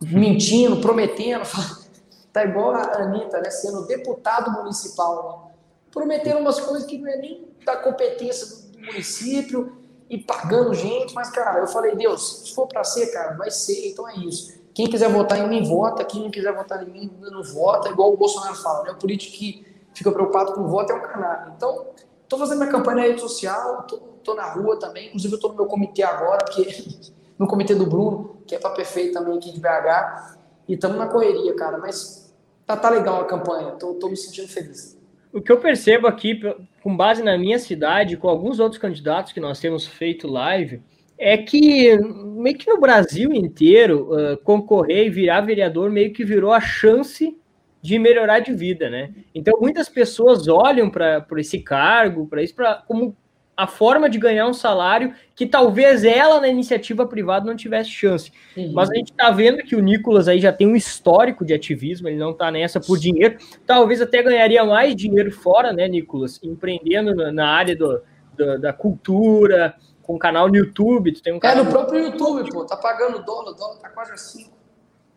[0.00, 1.44] mentindo, prometendo.
[2.32, 3.48] Tá igual a Anitta, né?
[3.48, 5.54] Sendo deputado municipal, né?
[5.90, 11.14] prometendo umas coisas que não é nem da competência do, do município e pagando gente,
[11.14, 14.54] mas, cara, eu falei, Deus, se for para ser, cara, vai ser, então é isso.
[14.72, 16.04] Quem quiser votar em mim, vota.
[16.04, 17.88] Quem não quiser votar em mim, não vota.
[17.88, 18.92] Igual o Bolsonaro fala, né?
[18.92, 21.52] O político que fica preocupado com o voto é um canalha.
[21.56, 21.86] Então,
[22.22, 23.86] estou fazendo minha campanha na rede social,
[24.18, 25.08] estou na rua também.
[25.08, 26.84] Inclusive, eu estou no meu comitê agora, porque
[27.38, 30.36] no comitê do Bruno, que é para perfeito também aqui de BH.
[30.68, 31.78] E estamos na correria, cara.
[31.78, 32.32] Mas
[32.66, 33.72] tá, tá legal a campanha.
[33.72, 34.95] Estou me sentindo feliz
[35.36, 36.40] o que eu percebo aqui,
[36.82, 40.80] com base na minha cidade, com alguns outros candidatos que nós temos feito live,
[41.18, 46.52] é que meio que no Brasil inteiro, uh, concorrer e virar vereador meio que virou
[46.52, 47.36] a chance
[47.82, 49.12] de melhorar de vida, né?
[49.34, 53.14] Então muitas pessoas olham para esse cargo, para isso, pra, como
[53.56, 58.30] a forma de ganhar um salário que talvez ela na iniciativa privada não tivesse chance.
[58.56, 58.72] Uhum.
[58.74, 62.08] Mas a gente está vendo que o Nicolas aí já tem um histórico de ativismo,
[62.08, 63.38] ele não está nessa por dinheiro.
[63.64, 66.38] Talvez até ganharia mais dinheiro fora, né, Nicolas?
[66.42, 68.02] Empreendendo na área do,
[68.36, 71.12] do da cultura, com canal no YouTube.
[71.12, 71.62] Tu tem um canal...
[71.62, 74.50] É, no próprio YouTube, pô, tá pagando dólar, o dólar tá quase assim.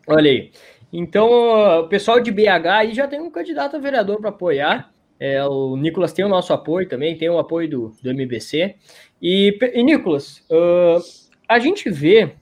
[0.06, 0.50] Olha aí.
[0.92, 4.92] Então, o pessoal de BH aí já tem um candidato a vereador para apoiar.
[5.20, 8.74] É, o Nicolas tem o nosso apoio também, tem o apoio do, do MBC.
[9.20, 10.98] E, e Nicolas, uh,
[11.46, 12.32] a gente vê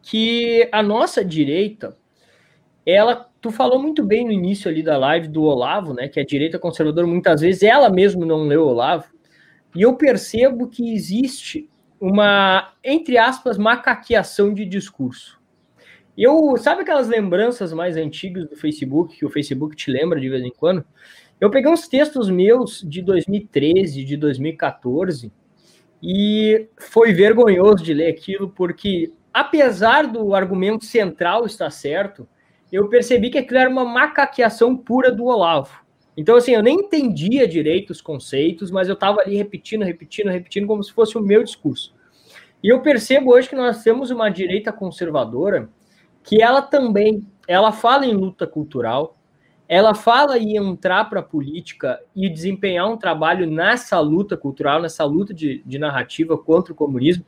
[0.00, 1.96] que a nossa direita,
[2.86, 6.24] ela, tu falou muito bem no início ali da live do Olavo, né, que a
[6.24, 9.08] direita conservadora muitas vezes ela mesmo não leu o Olavo,
[9.74, 11.68] e eu percebo que existe
[12.00, 15.38] uma, entre aspas, macaqueação de discurso.
[16.16, 20.42] Eu, sabe aquelas lembranças mais antigas do Facebook, que o Facebook te lembra de vez
[20.44, 20.84] em quando?
[21.40, 25.32] Eu peguei uns textos meus de 2013, de 2014,
[26.02, 32.28] e foi vergonhoso de ler aquilo, porque apesar do argumento central estar certo,
[32.72, 35.84] eu percebi que aquilo era uma macaqueação pura do Olavo.
[36.16, 40.66] Então, assim, eu nem entendia direito os conceitos, mas eu estava ali repetindo, repetindo, repetindo,
[40.66, 41.94] como se fosse o meu discurso.
[42.62, 45.70] E eu percebo hoje que nós temos uma direita conservadora
[46.24, 49.17] que ela também, ela fala em luta cultural,
[49.68, 55.04] ela fala em entrar para a política e desempenhar um trabalho nessa luta cultural, nessa
[55.04, 57.24] luta de, de narrativa contra o comunismo,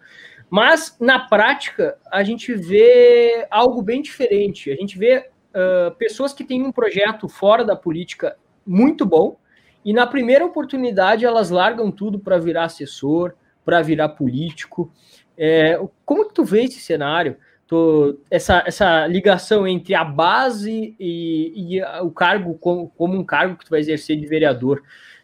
[0.48, 4.72] mas na prática a gente vê algo bem diferente.
[4.72, 9.36] A gente vê uh, pessoas que têm um projeto fora da política muito bom
[9.84, 14.90] e na primeira oportunidade elas largam tudo para virar assessor, para virar político.
[15.36, 17.36] É, como que tu vê esse cenário?
[17.70, 23.56] Tô, essa, essa ligação entre a base e, e o cargo como, como, um cargo
[23.56, 24.82] que tu vai exercer de vereador.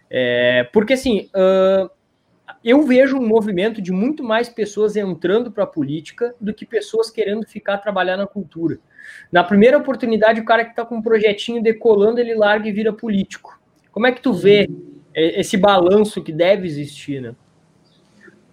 [0.08, 1.90] É, porque assim, uh,
[2.64, 7.10] eu vejo um movimento de muito mais pessoas entrando para a política do que pessoas
[7.10, 8.78] querendo ficar trabalhar na cultura.
[9.32, 12.92] Na primeira oportunidade, o cara que está com um projetinho decolando, ele larga e vira
[12.92, 13.60] político.
[13.90, 14.70] Como é que tu vê
[15.12, 17.34] esse balanço que deve existir, né?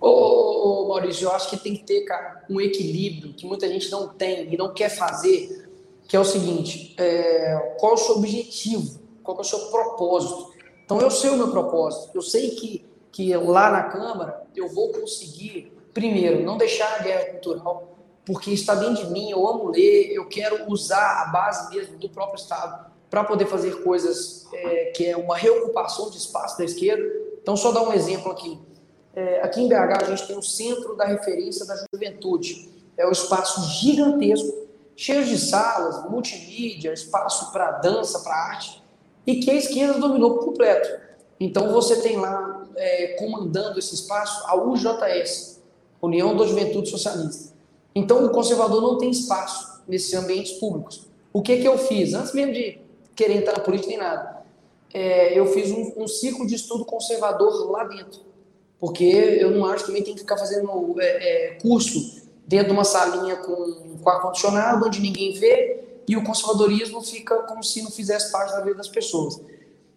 [0.05, 4.09] Ô, Maurício, eu acho que tem que ter, cara, um equilíbrio que muita gente não
[4.09, 5.69] tem e não quer fazer,
[6.07, 8.99] que é o seguinte, é, qual é o seu objetivo?
[9.23, 10.51] Qual é o seu propósito?
[10.83, 12.11] Então, eu sei o meu propósito.
[12.13, 17.31] Eu sei que, que lá na Câmara eu vou conseguir, primeiro, não deixar a guerra
[17.31, 21.97] cultural, porque está dentro de mim, eu amo ler, eu quero usar a base mesmo
[21.97, 26.65] do próprio Estado para poder fazer coisas é, que é uma reocupação de espaço da
[26.65, 27.03] esquerda.
[27.41, 28.59] Então, só dar um exemplo aqui.
[29.15, 32.69] É, aqui em BH a gente tem o Centro da Referência da Juventude.
[32.97, 38.83] É um espaço gigantesco, cheio de salas, multimídia, espaço para dança, para arte,
[39.25, 41.01] e que a esquerda dominou por completo.
[41.39, 45.61] Então você tem lá é, comandando esse espaço a UJS,
[46.01, 47.53] União da Juventude Socialista.
[47.95, 51.07] Então o conservador não tem espaço nesses ambientes públicos.
[51.31, 52.13] O que que eu fiz?
[52.13, 52.79] Antes mesmo de
[53.15, 54.43] querer entrar na política nem nada,
[54.91, 58.32] é, eu fiz um, um ciclo de estudo conservador lá dentro
[58.83, 62.73] porque eu não acho que também tem que ficar fazendo é, é, curso dentro de
[62.73, 67.89] uma salinha com, com ar-condicionado, onde ninguém vê, e o conservadorismo fica como se não
[67.89, 69.39] fizesse parte da vida das pessoas.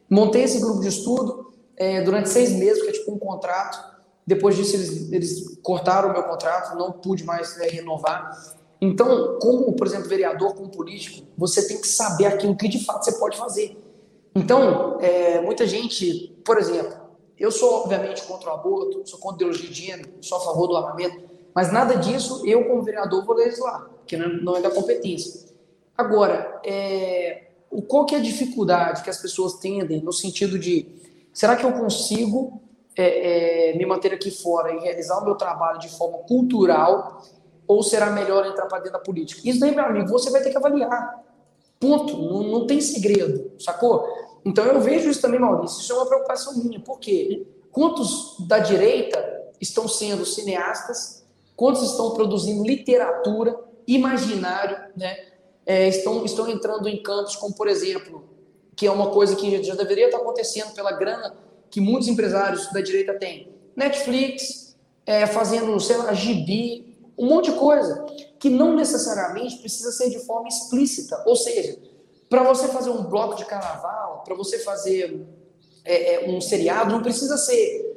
[0.09, 3.77] Montei esse grupo de estudo é, durante seis meses, que é tipo um contrato.
[4.25, 8.55] Depois disso, eles, eles cortaram o meu contrato, não pude mais né, renovar.
[8.81, 13.05] Então, como, por exemplo, vereador, como político, você tem que saber aquilo que de fato
[13.05, 13.77] você pode fazer.
[14.33, 17.06] Então, é, muita gente, por exemplo,
[17.39, 20.67] eu sou, obviamente, contra o aborto, sou contra a ideologia de gênero, sou a favor
[20.67, 25.47] do armamento, mas nada disso eu, como vereador, vou legislar, porque não é da competência.
[25.97, 27.47] Agora, é,
[27.89, 30.87] qual que é a dificuldade que as pessoas tendem no sentido de
[31.33, 32.61] será que eu consigo
[32.97, 37.23] é, é, me manter aqui fora e realizar o meu trabalho de forma cultural
[37.67, 39.41] ou será melhor entrar para dentro da política?
[39.45, 41.23] Isso daí, meu amigo, você vai ter que avaliar.
[41.81, 42.17] Ponto.
[42.17, 44.07] Não, não tem segredo, sacou?
[44.45, 49.19] Então eu vejo isso também, Maurício, isso é uma preocupação minha, porque quantos da direita
[49.61, 51.25] estão sendo cineastas,
[51.57, 55.17] quantos estão produzindo literatura, imaginário, né?
[55.65, 58.25] É, estão, estão entrando em campos como, por exemplo,
[58.77, 61.35] que é uma coisa que já deveria estar acontecendo pela grana
[61.71, 63.53] que muitos empresários da direita têm.
[63.75, 68.05] Netflix, é, fazendo, sei lá, gibi, um monte de coisa,
[68.39, 71.79] que não necessariamente precisa ser de forma explícita, ou seja,
[72.29, 75.27] para você fazer um bloco de carnaval, para você fazer
[75.85, 77.95] é, é, um seriado, não precisa ser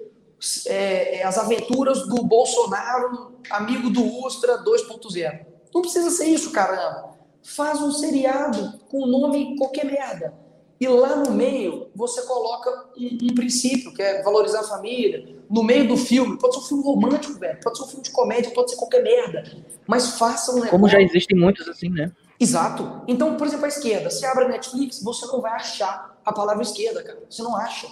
[0.67, 5.45] é, é as aventuras do Bolsonaro, amigo do Ustra 2.0.
[5.73, 7.17] Não precisa ser isso, caramba.
[7.43, 10.33] Faz um seriado com o nome qualquer merda.
[10.79, 15.35] E lá no meio você coloca um, um, princípio, que é valorizar a família.
[15.49, 17.59] No meio do filme, pode ser um filme romântico, velho.
[17.61, 19.43] Pode ser um filme de comédia, pode ser qualquer merda.
[19.85, 20.71] Mas faça um negócio.
[20.71, 22.11] Como já existem muitos assim, né?
[22.39, 23.01] Exato.
[23.07, 24.09] Então, por exemplo, a esquerda.
[24.09, 27.19] Se abre a Netflix, você não vai achar a palavra esquerda, cara.
[27.29, 27.87] Você não acha.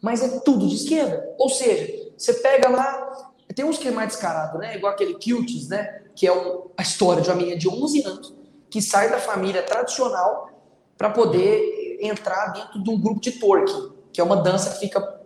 [0.00, 1.28] Mas é tudo de esquerda.
[1.38, 3.32] Ou seja, você pega lá.
[3.54, 4.76] Tem uns que é mais descarado, né?
[4.76, 6.02] Igual aquele Kiltis, né?
[6.14, 8.34] Que é um, a história de uma menina de 11 anos
[8.70, 10.48] que sai da família tradicional
[10.96, 15.20] para poder entrar dentro de um grupo de twerking, que é uma dança que fica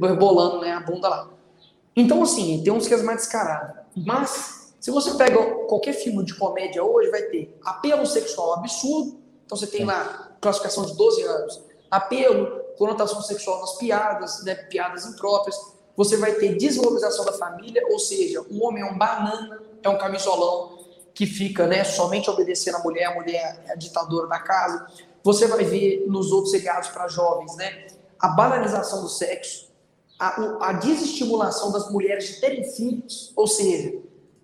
[0.00, 1.28] rebolando né, a bunda lá.
[1.96, 3.80] Então, assim, tem uns que é mais descarado.
[3.96, 9.18] Mas se você pega qualquer filme de comédia hoje, vai ter apelo sexual absurdo.
[9.44, 15.04] Então você tem lá classificação de 12 anos, apelo, conotação sexual nas piadas, né, piadas
[15.06, 15.56] impróprias.
[15.96, 19.98] Você vai ter desvalorização da família, ou seja, o homem é um banana, é um
[19.98, 20.78] camisolão
[21.12, 24.86] que fica né, somente obedecendo a mulher, a mulher é a ditadora da casa.
[25.24, 27.88] Você vai ver nos outros seriados para jovens, né,
[28.20, 29.68] a banalização do sexo,
[30.18, 33.97] a, a desestimulação das mulheres de terem filhos, ou seja,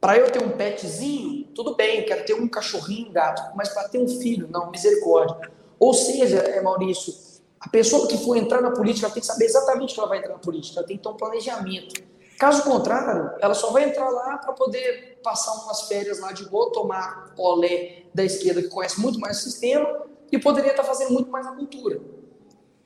[0.05, 3.89] para eu ter um petzinho, tudo bem, quero ter um cachorrinho, um gato, mas para
[3.89, 5.51] ter um filho, não, misericórdia.
[5.81, 7.15] Ou seja, é, Maurício,
[7.59, 10.19] a pessoa que for entrar na política ela tem que saber exatamente que ela vai
[10.19, 12.03] entrar na política, ela tem que ter um planejamento.
[12.39, 16.71] Caso contrário, ela só vai entrar lá para poder passar umas férias lá de boa,
[16.71, 21.31] tomar olé da esquerda que conhece muito mais o sistema e poderia estar fazendo muito
[21.31, 21.99] mais na cultura.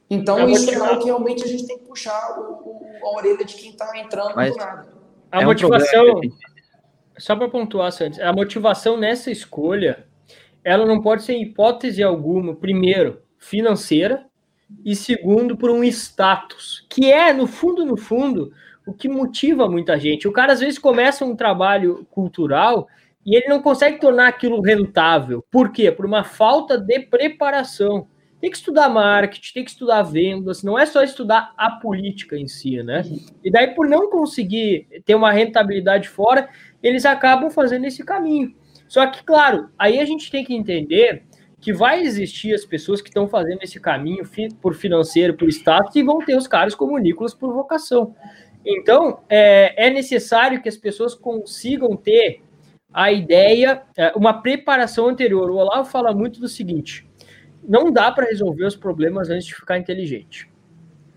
[0.08, 3.16] Então, a isso é algo que realmente a gente tem que puxar o, o, a
[3.16, 4.98] orelha de quem está entrando Mas do nada.
[5.32, 6.20] A é motivação, um
[7.18, 10.06] só para pontuar, Santos, a motivação nessa escolha,
[10.64, 14.26] ela não pode ser em hipótese alguma, primeiro, financeira,
[14.84, 18.52] e segundo, por um status, que é, no fundo, no fundo,
[18.86, 20.28] o que motiva muita gente.
[20.28, 22.88] O cara, às vezes, começa um trabalho cultural
[23.24, 25.44] e ele não consegue tornar aquilo rentável.
[25.50, 25.90] Por quê?
[25.90, 28.08] Por uma falta de preparação.
[28.40, 32.46] Tem que estudar marketing, tem que estudar vendas, não é só estudar a política em
[32.46, 33.02] si, né?
[33.42, 36.48] E daí, por não conseguir ter uma rentabilidade fora,
[36.82, 38.54] eles acabam fazendo esse caminho.
[38.86, 41.24] Só que, claro, aí a gente tem que entender
[41.60, 44.24] que vai existir as pessoas que estão fazendo esse caminho
[44.60, 48.14] por financeiro, por status, e vão ter os caras como o Nicolas por vocação.
[48.64, 52.42] Então, é, é necessário que as pessoas consigam ter
[52.92, 55.50] a ideia, é, uma preparação anterior.
[55.50, 57.07] O Olavo fala muito do seguinte:
[57.66, 60.50] não dá para resolver os problemas antes de ficar inteligente.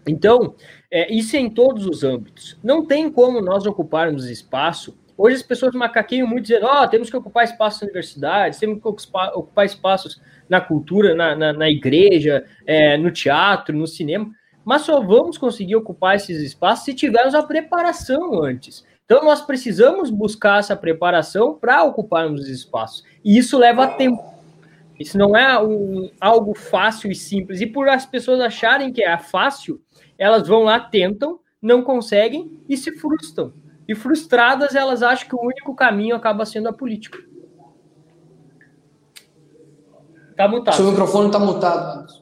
[0.07, 0.55] Então,
[0.89, 2.57] é, isso é em todos os âmbitos.
[2.63, 4.97] Não tem como nós ocuparmos espaço.
[5.17, 8.81] Hoje as pessoas macaqueiam muito dizendo: ó, oh, temos que ocupar espaços nas universidades, temos
[8.81, 14.31] que ocupar, ocupar espaços na cultura, na, na, na igreja, é, no teatro, no cinema
[14.63, 18.85] mas só vamos conseguir ocupar esses espaços se tivermos a preparação antes.
[19.05, 23.03] Então, nós precisamos buscar essa preparação para ocuparmos os espaços.
[23.25, 24.30] E isso leva tempo.
[25.01, 27.59] Isso não é um, algo fácil e simples.
[27.59, 29.81] E por as pessoas acharem que é fácil,
[30.17, 33.53] elas vão lá, tentam, não conseguem e se frustram.
[33.87, 37.17] E frustradas, elas acham que o único caminho acaba sendo a política.
[40.37, 40.75] Tá mutado.
[40.75, 42.21] Seu microfone está mutado.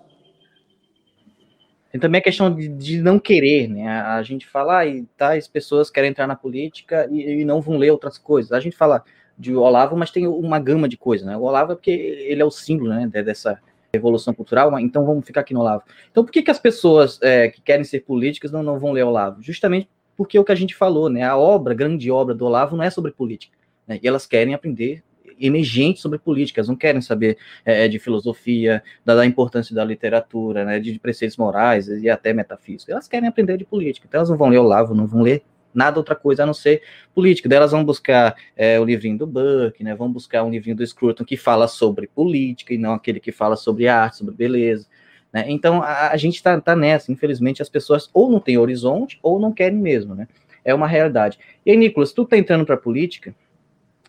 [1.91, 3.87] Tem também a questão de, de não querer, né?
[3.87, 7.61] A, a gente fala, ah, e tais pessoas querem entrar na política e, e, não
[7.61, 8.51] vão ler outras coisas.
[8.51, 9.03] A gente fala
[9.39, 11.37] de Olavo, mas tem uma gama de coisas, né?
[11.37, 13.57] O Olavo é porque ele é o símbolo, né, dessa
[13.91, 15.83] revolução cultural, então vamos ficar aqui no Olavo.
[16.11, 19.03] Então, por que, que as pessoas é, que querem ser políticas não, não vão ler
[19.03, 19.41] Olavo?
[19.41, 21.23] Justamente porque é o que a gente falou, né?
[21.23, 23.97] A obra, grande obra do Olavo não é sobre política, né?
[24.03, 25.01] E elas querem aprender
[25.39, 30.79] emergentes sobre políticas, não querem saber é, de filosofia, da, da, importância da literatura, né,
[30.81, 32.91] de preceitos morais e até metafísica.
[32.91, 35.43] Elas querem aprender de política, então elas não vão ler Olavo, não vão ler
[35.79, 36.83] nada outra coisa a não ser
[37.15, 37.47] política.
[37.47, 40.85] Daí elas vão buscar é, o livrinho do Burke, né, vão buscar um livrinho do
[40.85, 44.85] Scruton que fala sobre política e não aquele que fala sobre arte, sobre beleza.
[45.31, 45.45] Né?
[45.47, 49.39] Então a, a gente está tá nessa, infelizmente as pessoas ou não têm horizonte ou
[49.39, 50.27] não querem mesmo, né?
[50.65, 51.39] É uma realidade.
[51.65, 53.33] E aí, Nicolas, tu tá entrando para política,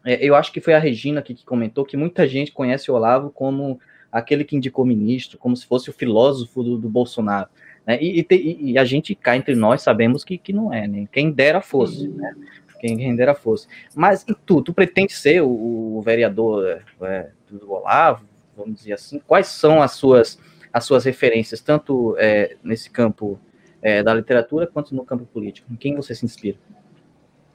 [0.05, 2.95] é, eu acho que foi a Regina aqui que comentou que muita gente conhece o
[2.95, 3.79] Olavo como
[4.11, 7.49] aquele que indicou ministro, como se fosse o filósofo do, do Bolsonaro.
[7.91, 7.99] Né?
[8.01, 11.09] E, e, e, a gente cá entre nós sabemos que, que não é, né?
[11.11, 12.37] Quem dera fosse, né?
[12.79, 13.67] Quem, quem dera fosse.
[13.97, 18.25] Mas e tu, tu pretende ser o, o vereador é, do Olavo,
[18.57, 19.21] vamos dizer assim?
[19.27, 20.39] Quais são as suas,
[20.73, 23.41] as suas referências, tanto é, nesse campo
[23.83, 25.67] é, da literatura quanto no campo político?
[25.73, 26.59] Em quem você se inspira?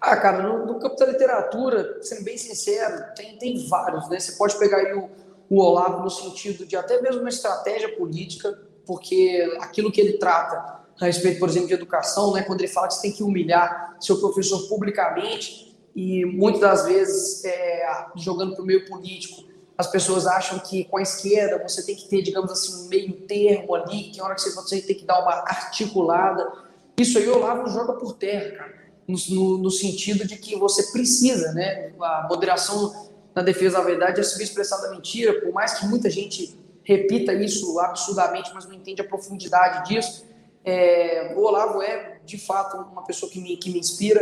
[0.02, 4.20] Ah, cara, no, no, campo da literatura, sendo bem sincero, tem, tem vários, né?
[4.20, 5.10] Você pode pegar aí o,
[5.50, 10.84] o Olavo no sentido de até mesmo uma estratégia política, porque aquilo que ele trata
[11.00, 12.44] a respeito, por exemplo, de educação, né?
[12.44, 17.44] Quando ele fala que você tem que humilhar seu professor publicamente e muitas das vezes
[17.46, 19.44] é, jogando para o meio político,
[19.78, 23.14] as pessoas acham que com a esquerda você tem que ter, digamos assim, um meio
[23.22, 26.50] termo ali, que é hora que você, você tem que dar uma articulada.
[26.98, 31.52] Isso aí o Olavo joga por terra, cara no, no, sentido de que você precisa,
[31.54, 31.92] né?
[32.02, 36.58] A moderação na defesa da verdade é expressar da mentira, por mais que muita gente
[36.86, 40.26] repita isso absurdamente, mas não entende a profundidade disso.
[40.64, 44.22] É, o Olavo é, de fato, uma pessoa que me, que me inspira.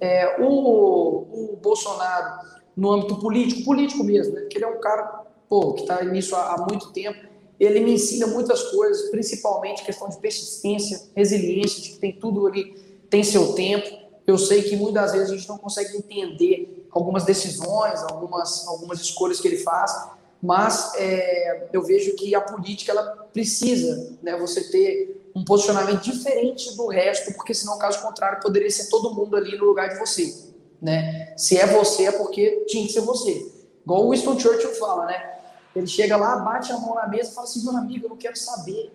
[0.00, 4.42] É, o, o Bolsonaro, no âmbito político, político mesmo, né?
[4.42, 7.18] que ele é um cara pô, que está nisso há, há muito tempo,
[7.58, 12.74] ele me ensina muitas coisas, principalmente questão de persistência, resiliência, de que tem tudo ali,
[13.08, 13.86] tem seu tempo.
[14.26, 19.40] Eu sei que muitas vezes a gente não consegue entender algumas decisões, algumas, algumas escolhas
[19.40, 20.10] que ele faz,
[20.46, 26.76] mas é, eu vejo que a política ela precisa, né, você ter um posicionamento diferente
[26.76, 30.32] do resto, porque senão, caso contrário, poderia ser todo mundo ali no lugar de você,
[30.80, 31.34] né?
[31.36, 33.52] Se é você, é porque tinha que ser você.
[33.84, 35.34] Igual o Winston Churchill fala, né?
[35.74, 38.36] Ele chega lá, bate a mão na mesa fala assim, meu amigo, eu não quero
[38.36, 38.92] saber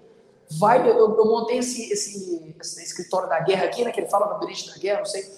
[0.58, 4.34] vai, eu, eu montei esse, esse, esse, escritório da guerra aqui, né, que ele fala
[4.34, 5.30] no bilhete da guerra, não sei,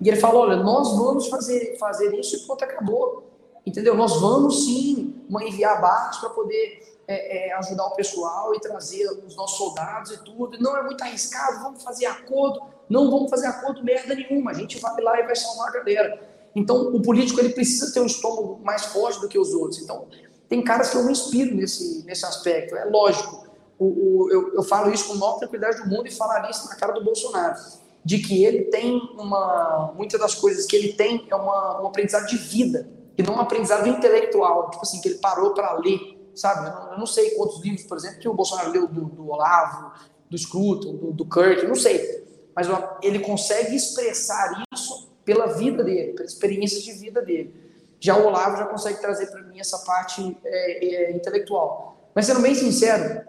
[0.00, 3.33] e ele falou, olha, nós vamos fazer, fazer isso e pronto, acabou,
[3.66, 3.94] entendeu?
[3.94, 9.36] Nós vamos sim enviar barcos para poder é, é, ajudar o pessoal e trazer os
[9.36, 13.82] nossos soldados e tudo, não é muito arriscado, vamos fazer acordo, não vamos fazer acordo
[13.82, 16.34] merda nenhuma, a gente vai lá e vai salvar a galera.
[16.54, 19.82] Então, o político ele precisa ter um estômago mais forte do que os outros.
[19.82, 20.06] Então,
[20.48, 23.44] tem caras que eu me inspiro nesse, nesse aspecto, é lógico.
[23.78, 26.68] O, o, eu, eu falo isso com a maior tranquilidade do mundo e falaria isso
[26.68, 27.56] na cara do Bolsonaro,
[28.04, 29.92] de que ele tem uma.
[29.96, 33.40] Muitas das coisas que ele tem é uma, um aprendizado de vida, e não um
[33.40, 36.68] aprendizado intelectual, tipo assim, que ele parou para ler, sabe?
[36.68, 39.30] Eu não, eu não, sei quantos livros, por exemplo, que o Bolsonaro leu do, do
[39.30, 39.92] Olavo,
[40.28, 42.24] do Scruton, do, do Kirk, não sei.
[42.54, 42.68] Mas
[43.02, 47.54] ele consegue expressar isso pela vida dele, pela experiência de vida dele.
[48.00, 51.96] Já o Olavo já consegue trazer para mim essa parte é, é, intelectual.
[52.14, 53.22] Mas sendo bem sincero,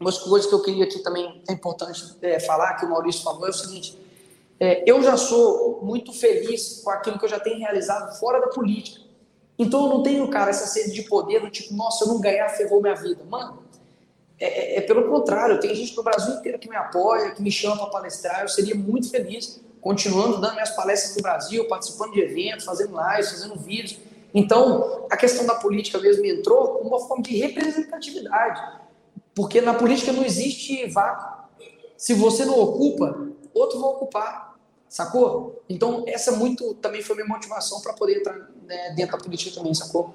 [0.00, 3.46] umas coisas que eu queria aqui também é importante é, falar, que o Maurício falou,
[3.46, 3.98] é o seguinte:
[4.58, 8.48] é, eu já sou muito feliz com aquilo que eu já tenho realizado fora da
[8.48, 9.02] política.
[9.62, 12.48] Então eu não tenho, cara, essa sede de poder do tipo, nossa, eu não ganhar,
[12.50, 13.22] ferrou minha vida.
[13.28, 13.62] Mano,
[14.38, 17.50] é, é, é pelo contrário, tem gente no Brasil inteiro que me apoia, que me
[17.50, 22.20] chama para palestrar, eu seria muito feliz continuando dando minhas palestras no Brasil, participando de
[22.20, 23.98] eventos, fazendo lives, fazendo vídeos.
[24.32, 28.80] Então, a questão da política mesmo entrou como uma forma de representatividade.
[29.34, 31.42] Porque na política não existe vácuo.
[31.96, 34.51] Se você não ocupa, outro vai ocupar.
[34.92, 35.64] Sacou?
[35.70, 38.34] Então, essa muito também foi minha motivação para poder entrar
[38.68, 40.14] né, dentro da política também, sacou?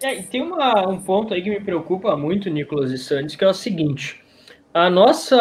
[0.00, 3.42] É, e tem uma, um ponto aí que me preocupa muito, Nicolas e Santos, que
[3.42, 4.22] é o seguinte:
[4.72, 5.36] a nossa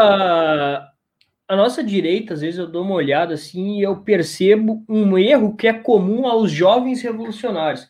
[1.47, 5.55] a nossa direita, às vezes eu dou uma olhada assim e eu percebo um erro
[5.55, 7.87] que é comum aos jovens revolucionários.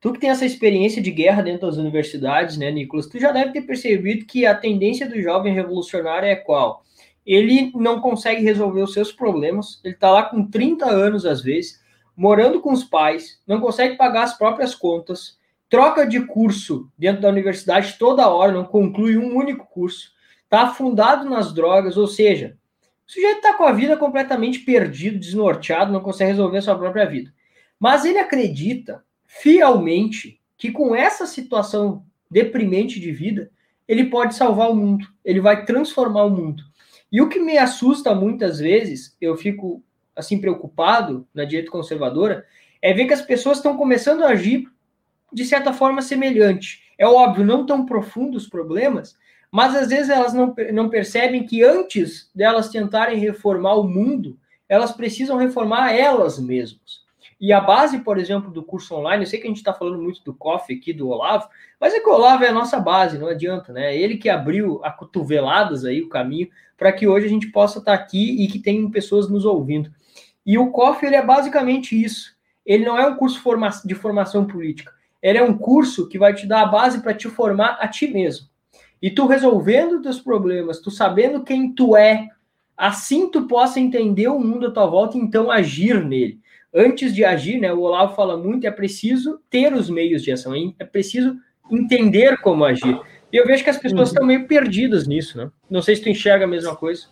[0.00, 3.06] Tu que tem essa experiência de guerra dentro das universidades, né, Nicolas?
[3.08, 6.82] Tu já deve ter percebido que a tendência do jovem revolucionário é qual?
[7.30, 11.80] Ele não consegue resolver os seus problemas, ele tá lá com 30 anos às vezes,
[12.16, 17.28] morando com os pais, não consegue pagar as próprias contas, troca de curso dentro da
[17.28, 20.10] universidade toda hora, não conclui um único curso,
[20.48, 22.56] tá afundado nas drogas, ou seja,
[23.06, 27.06] o sujeito está com a vida completamente perdido, desnorteado, não consegue resolver a sua própria
[27.06, 27.32] vida.
[27.78, 33.52] Mas ele acredita fielmente que com essa situação deprimente de vida,
[33.86, 36.64] ele pode salvar o mundo, ele vai transformar o mundo.
[37.10, 39.82] E o que me assusta muitas vezes, eu fico
[40.14, 42.44] assim preocupado na direita conservadora,
[42.80, 44.66] é ver que as pessoas estão começando a agir
[45.32, 46.82] de certa forma semelhante.
[46.98, 49.16] É óbvio, não tão profundos os problemas,
[49.50, 54.38] mas às vezes elas não, não percebem que antes delas tentarem reformar o mundo,
[54.68, 56.99] elas precisam reformar elas mesmas.
[57.40, 60.02] E a base, por exemplo, do curso online, eu sei que a gente está falando
[60.02, 61.48] muito do COF aqui, do Olavo,
[61.80, 63.96] mas é que o Olavo é a nossa base, não adianta, né?
[63.96, 67.96] Ele que abriu a cotoveladas aí, o caminho, para que hoje a gente possa estar
[67.96, 69.90] tá aqui e que tenham pessoas nos ouvindo.
[70.44, 72.36] E o COF, ele é basicamente isso.
[72.64, 73.42] Ele não é um curso
[73.86, 74.92] de formação política.
[75.22, 78.06] Ele é um curso que vai te dar a base para te formar a ti
[78.06, 78.48] mesmo.
[79.00, 82.28] E tu resolvendo teus problemas, tu sabendo quem tu é,
[82.76, 86.38] assim tu possa entender o mundo à tua volta e então agir nele
[86.74, 90.52] antes de agir, né, o Olavo fala muito, é preciso ter os meios de ação,
[90.78, 91.36] é preciso
[91.70, 93.00] entender como agir.
[93.32, 94.14] E eu vejo que as pessoas uhum.
[94.14, 95.50] estão meio perdidas nisso, né?
[95.68, 97.06] Não sei se tu enxerga a mesma coisa.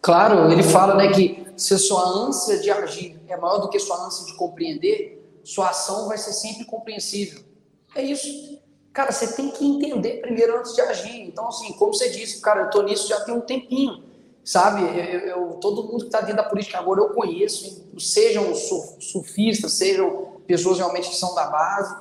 [0.00, 3.76] Claro, ele fala né, que se a sua ânsia de agir é maior do que
[3.76, 7.40] a sua ânsia de compreender, sua ação vai ser sempre compreensível.
[7.94, 8.60] É isso.
[8.92, 11.20] Cara, você tem que entender primeiro antes de agir.
[11.22, 14.05] Então, assim, como você disse, cara, eu tô nisso já tem um tempinho
[14.46, 14.82] sabe?
[14.82, 20.36] Eu, eu, todo mundo que está dentro da política agora eu conheço, sejam surfistas, sejam
[20.46, 21.96] pessoas realmente que são da base,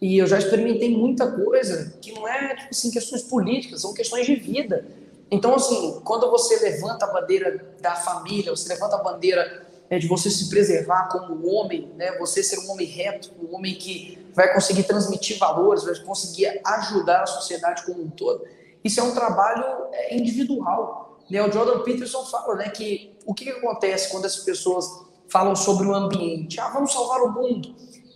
[0.00, 4.24] e eu já experimentei muita coisa que não é tipo assim questões políticas, são questões
[4.24, 4.86] de vida.
[5.28, 10.06] Então, assim, quando você levanta a bandeira da família, você levanta a bandeira é, de
[10.06, 12.16] você se preservar como homem, né?
[12.18, 17.24] Você ser um homem reto, um homem que vai conseguir transmitir valores, vai conseguir ajudar
[17.24, 18.44] a sociedade como um todo.
[18.84, 21.17] Isso é um trabalho é, individual.
[21.30, 24.86] Né, o Jordan Peterson fala né, que o que, que acontece quando as pessoas
[25.28, 26.58] falam sobre o ambiente?
[26.58, 27.74] Ah, vamos salvar o mundo.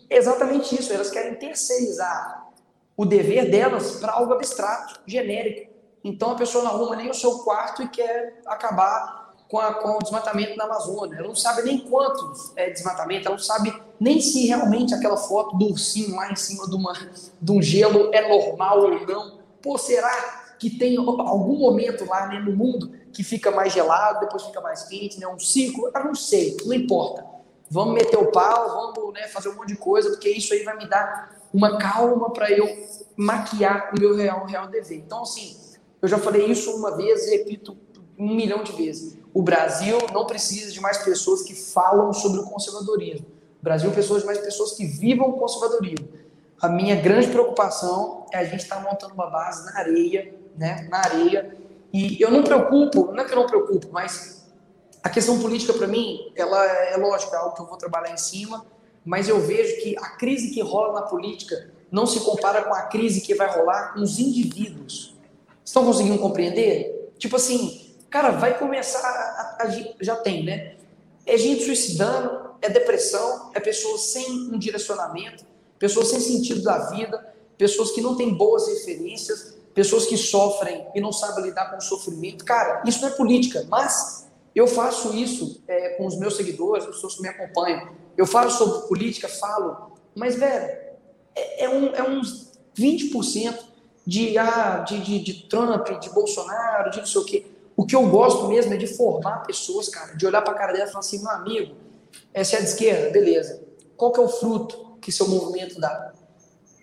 [0.08, 2.42] É exatamente isso, elas querem terceirizar
[2.96, 5.72] o dever delas para algo abstrato, genérico.
[6.04, 9.96] Então a pessoa não arruma nem o seu quarto e quer acabar com, a, com
[9.96, 11.18] o desmatamento na Amazônia.
[11.18, 15.56] Ela não sabe nem quanto é desmatamento, ela não sabe nem se realmente aquela foto
[15.56, 16.92] do ursinho lá em cima de, uma,
[17.40, 19.38] de um gelo é normal ou não.
[19.60, 24.44] Pô, será que tem algum momento lá né, no mundo que fica mais gelado, depois
[24.44, 25.26] fica mais quente, né?
[25.26, 27.26] Um ciclo, eu não sei, não importa.
[27.68, 30.76] Vamos meter o pau, vamos né, fazer um monte de coisa, porque isso aí vai
[30.76, 32.64] me dar uma calma para eu
[33.16, 34.98] maquiar o meu real, real dever.
[34.98, 35.56] Então, assim,
[36.00, 37.76] eu já falei isso uma vez e repito
[38.16, 39.18] um milhão de vezes.
[39.34, 43.26] O Brasil não precisa de mais pessoas que falam sobre o conservadorismo.
[43.60, 46.08] O Brasil precisa de mais pessoas que vivam o conservadorismo.
[46.60, 50.86] A minha grande preocupação é a gente estar tá montando uma base na areia, né,
[50.90, 51.56] na areia,
[51.92, 54.46] e eu não preocupo, não é que eu não preocupo, mas
[55.02, 58.16] a questão política para mim, ela é lógico, é algo que eu vou trabalhar em
[58.16, 58.64] cima,
[59.04, 62.82] mas eu vejo que a crise que rola na política não se compara com a
[62.82, 65.14] crise que vai rolar com os indivíduos.
[65.64, 67.12] Estão conseguindo compreender?
[67.18, 69.00] Tipo assim, cara, vai começar.
[69.00, 70.76] A, a, a, já tem, né?
[71.26, 75.44] É gente suicidando, é depressão, é pessoas sem um direcionamento,
[75.78, 81.00] pessoas sem sentido da vida, pessoas que não têm boas referências, pessoas que sofrem e
[81.00, 82.44] não sabem lidar com o sofrimento.
[82.44, 86.94] Cara, isso não é política, mas eu faço isso é, com os meus seguidores, as
[86.94, 87.90] pessoas que me acompanham.
[88.16, 90.66] Eu falo sobre política, falo, mas, velho,
[91.34, 93.58] é, é, um, é uns 20%
[94.06, 97.46] de, ah, de, de, de Trump, de Bolsonaro, de não sei o quê.
[97.76, 100.72] O que eu gosto mesmo é de formar pessoas, cara, de olhar para a cara
[100.72, 101.74] dela e falar assim, meu amigo,
[102.34, 103.62] essa é de esquerda, beleza.
[103.96, 106.12] Qual que é o fruto que seu movimento dá?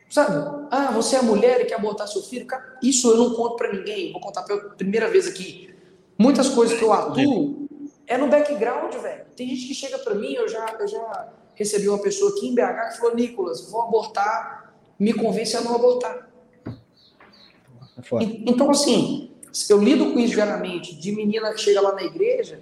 [0.10, 0.68] Sabe?
[0.72, 2.46] Ah, você é mulher e quer abortar seu filho?
[2.46, 4.12] Cara, isso eu não conto para ninguém.
[4.12, 5.74] Vou contar pela primeira vez aqui.
[6.18, 7.70] Muitas coisas que eu atuo
[8.08, 9.26] é no background, velho.
[9.36, 12.56] Tem gente que chega para mim, eu já, eu já recebi uma pessoa aqui em
[12.56, 16.28] BH que falou: Nicolas, vou abortar, me convence a não abortar.
[16.66, 19.32] É então, assim,
[19.70, 22.62] eu lido com isso diariamente, de menina que chega lá na igreja,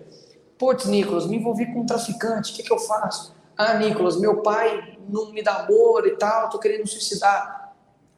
[0.58, 3.36] putz, Nicolas, me envolvi com um traficante, o que, que eu faço?
[3.56, 7.74] Ah, Nicolas, meu pai não me dá amor e tal, tô querendo suicidar.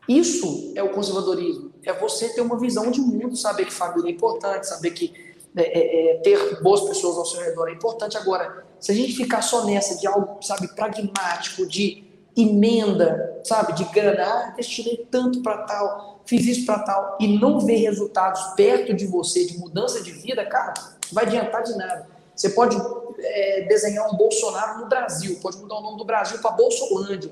[0.08, 1.72] Isso é o conservadorismo.
[1.86, 5.14] É você ter uma visão de mundo, saber que família é importante, saber que
[5.56, 8.18] é, é, é, ter boas pessoas ao seu redor é importante.
[8.18, 12.04] Agora, se a gente ficar só nessa de algo, sabe, pragmático, de
[12.36, 17.60] emenda, sabe, de grana, ah, destinei tanto para tal, fiz isso para tal, e não
[17.60, 22.08] ver resultados perto de você, de mudança de vida, cara, não vai adiantar de nada.
[22.40, 22.78] Você pode
[23.20, 27.30] é, desenhar um Bolsonaro no Brasil, pode mudar o nome do Brasil para Bolsolândia.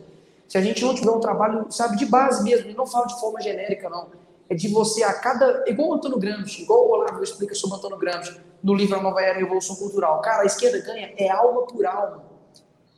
[0.50, 3.40] Se a gente não tiver um trabalho, sabe, de base mesmo, não falo de forma
[3.42, 4.10] genérica, não.
[4.50, 5.64] É de você a cada.
[5.66, 9.02] Igual o Antônio Gramsci, igual o Olavo explica sobre o Antônio Gramsci no livro A
[9.02, 10.20] Nova Era e Revolução Cultural.
[10.20, 12.24] Cara, a esquerda ganha é alma por alma,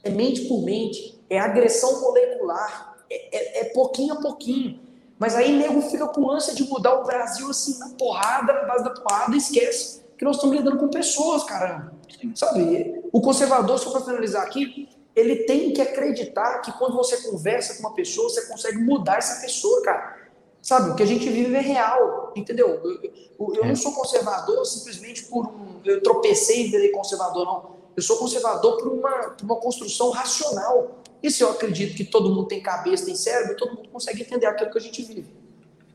[0.03, 4.79] é mente por mente, é agressão molecular, é, é, é pouquinho a pouquinho.
[5.19, 8.83] Mas aí nego fica com ânsia de mudar o Brasil assim, na porrada, na base
[8.83, 11.93] da porrada, e esquece que nós estamos lidando com pessoas, caramba.
[12.35, 13.01] Sabe?
[13.09, 17.87] O conservador, só para finalizar aqui, ele tem que acreditar que quando você conversa com
[17.87, 20.17] uma pessoa, você consegue mudar essa pessoa, cara.
[20.61, 20.89] Sabe?
[20.89, 22.67] O que a gente vive é real, entendeu?
[22.67, 23.67] Eu, eu, é.
[23.69, 25.79] não sou conservador simplesmente por um.
[25.85, 27.79] Eu tropecei e virei conservador, não.
[27.95, 30.99] Eu sou conservador por uma, por uma construção racional.
[31.23, 34.47] E se eu acredito que todo mundo tem cabeça, tem cérebro, todo mundo consegue entender
[34.47, 35.33] aquilo que a gente vive.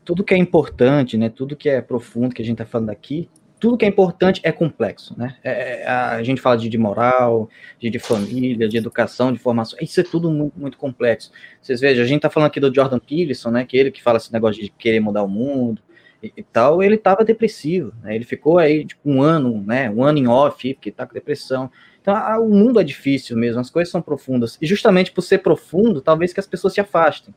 [0.03, 1.29] Tudo que é importante, né?
[1.29, 3.29] Tudo que é profundo que a gente está falando aqui,
[3.59, 5.37] tudo que é importante é complexo, né?
[5.43, 7.49] É, é, a gente fala de, de moral,
[7.79, 11.31] de, de, família, de educação, de formação, isso é tudo muito, muito complexo.
[11.61, 13.65] Vocês vejam, a gente tá falando aqui do Jordan Peterson, né?
[13.65, 15.81] Que ele que fala esse negócio de querer mudar o mundo
[16.21, 18.15] e, e tal, ele tava depressivo, né?
[18.15, 19.89] Ele ficou aí tipo, um ano, né?
[19.89, 21.71] Um ano em off, porque tá com depressão.
[22.01, 24.57] Então, a, o mundo é difícil mesmo, as coisas são profundas.
[24.61, 27.33] E justamente por ser profundo, talvez que as pessoas se afastem.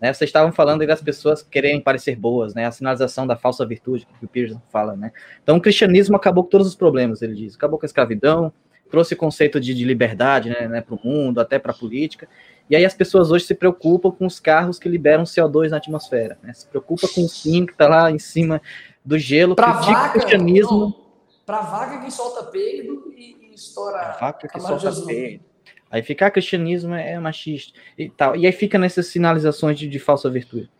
[0.00, 2.64] Né, vocês estavam falando das pessoas quererem parecer boas, né?
[2.64, 5.12] A sinalização da falsa virtude que o Pearson fala, né?
[5.42, 7.54] Então o cristianismo acabou com todos os problemas, ele diz.
[7.54, 8.50] Acabou com a escravidão,
[8.90, 12.26] trouxe o conceito de, de liberdade, né, né para o mundo, até para a política.
[12.70, 16.38] E aí as pessoas hoje se preocupam com os carros que liberam CO2 na atmosfera,
[16.42, 16.54] né?
[16.54, 18.62] Se preocupa com o sim que está lá em cima
[19.04, 20.96] do gelo, pra vaca, o cristianismo.
[21.44, 23.98] Para vaca que solta peido e, e estoura.
[23.98, 25.49] A vaca que solta peido.
[25.90, 28.36] Aí fica, ah, cristianismo é machista e tal.
[28.36, 30.70] E aí fica nessas sinalizações de, de falsa virtude.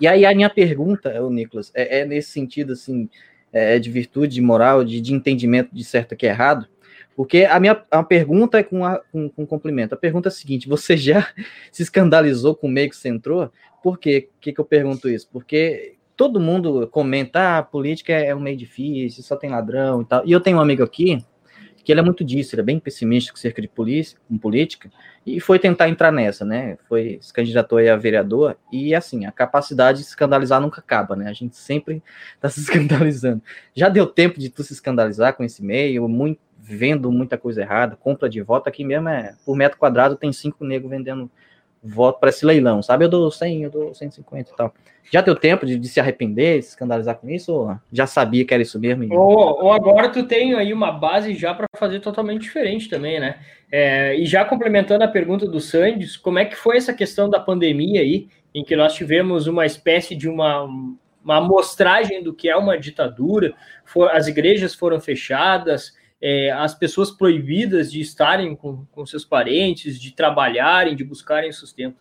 [0.00, 3.08] E aí a minha pergunta, o Nicolas, é, é, nesse sentido, assim,
[3.52, 6.66] é, de virtude, de moral, de, de entendimento de certo que é errado,
[7.18, 9.92] porque a minha a pergunta é com, a, com, com complemento.
[9.92, 11.28] A pergunta é a seguinte: você já
[11.72, 13.50] se escandalizou com o meio que você entrou?
[13.82, 14.28] Por quê?
[14.40, 15.28] que, que eu pergunto isso?
[15.32, 20.04] Porque todo mundo comenta, ah, a política é um meio difícil, só tem ladrão e
[20.04, 20.22] tal.
[20.24, 21.18] E eu tenho um amigo aqui
[21.88, 24.90] que ele é muito disso, ele é bem pessimista cerca de polícia, com política,
[25.24, 26.76] e foi tentar entrar nessa, né?
[26.86, 31.30] Foi se candidatou a vereador, e assim, a capacidade de escandalizar nunca acaba, né?
[31.30, 32.02] A gente sempre
[32.34, 33.42] está se escandalizando.
[33.74, 37.96] Já deu tempo de tu se escandalizar com esse meio, muito, vendo muita coisa errada,
[37.96, 41.30] compra de voto aqui mesmo é, por metro quadrado tem cinco negros vendendo
[41.82, 43.04] voto para esse leilão, sabe?
[43.04, 44.74] Eu dou 100, eu dou 150 e tal.
[45.10, 48.52] Já deu tempo de, de se arrepender, se escandalizar com isso, ou já sabia que
[48.52, 49.06] era isso mesmo?
[49.10, 53.38] Ou, ou, agora tu tem aí uma base já para fazer totalmente diferente também, né?
[53.72, 57.40] É, e já complementando a pergunta do Sandes, como é que foi essa questão da
[57.40, 60.64] pandemia aí, em que nós tivemos uma espécie de uma,
[61.24, 63.54] uma amostragem do que é uma ditadura,
[63.84, 70.00] for, as igrejas foram fechadas, é, as pessoas proibidas de estarem com, com seus parentes,
[70.00, 71.96] de trabalharem, de buscarem sustento?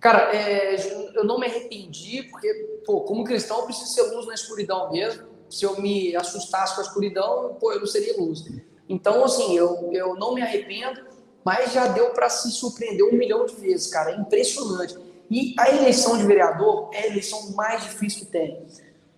[0.00, 0.76] Cara, é,
[1.14, 2.52] eu não me arrependi, porque,
[2.84, 5.26] pô, como cristão, eu preciso ser luz na escuridão mesmo.
[5.50, 8.44] Se eu me assustasse com a escuridão, pô, eu não seria luz.
[8.88, 11.04] Então, assim, eu, eu não me arrependo,
[11.44, 14.12] mas já deu para se surpreender um milhão de vezes, cara.
[14.12, 14.96] É impressionante.
[15.30, 18.64] E a eleição de vereador é a eleição mais difícil que tem.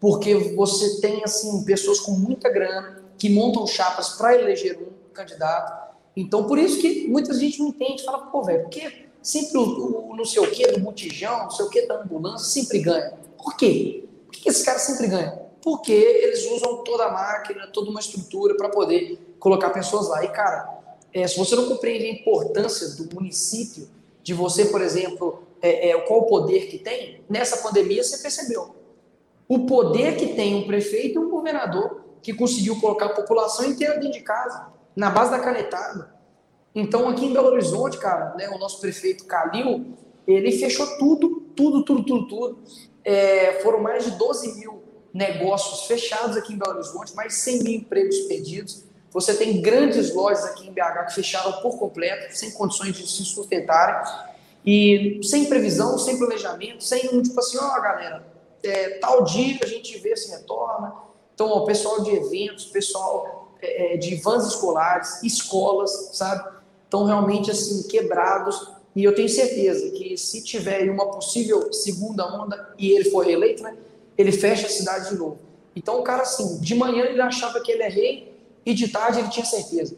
[0.01, 5.97] Porque você tem, assim, pessoas com muita grana que montam chapas para eleger um candidato.
[6.17, 10.17] Então, por isso que muita gente não entende, fala, pô, velho, porque sempre o, o
[10.17, 13.13] não sei o que do botijão, não sei o que da ambulância sempre ganha.
[13.37, 14.05] Por quê?
[14.27, 15.39] Por que esse cara sempre ganha?
[15.63, 20.25] Porque eles usam toda a máquina, toda uma estrutura para poder colocar pessoas lá.
[20.25, 20.79] E, cara,
[21.13, 23.89] é, se você não compreende a importância do município,
[24.23, 28.75] de você, por exemplo, é, é, qual o poder que tem, nessa pandemia você percebeu.
[29.49, 33.95] O poder que tem um prefeito e um governador que conseguiu colocar a população inteira
[33.95, 36.15] dentro de casa, na base da canetada.
[36.75, 39.97] Então, aqui em Belo Horizonte, cara, né, o nosso prefeito Calil,
[40.27, 42.59] ele fechou tudo, tudo, tudo, tudo, tudo.
[43.03, 44.83] É, foram mais de 12 mil
[45.15, 48.85] negócios fechados aqui em Belo Horizonte, mais 100 mil empregos perdidos.
[49.11, 53.25] Você tem grandes lojas aqui em BH que fecharam por completo, sem condições de se
[53.25, 54.09] sustentarem,
[54.67, 58.27] e sem previsão, sem planejamento, sem um tipo assim, ó, oh, galera,
[58.63, 60.95] é, tal dia a gente vê se retorna.
[61.35, 66.59] Então, o pessoal de eventos, pessoal é, é, de vans escolares, escolas, sabe?
[66.85, 68.73] Estão realmente assim, quebrados.
[68.95, 73.63] E eu tenho certeza que se tiver uma possível segunda onda e ele for reeleito,
[73.63, 73.77] né,
[74.17, 75.39] ele fecha a cidade de novo.
[75.77, 78.37] Então, o cara, assim, de manhã ele achava que ele é rei
[78.67, 79.97] e de tarde ele tinha certeza.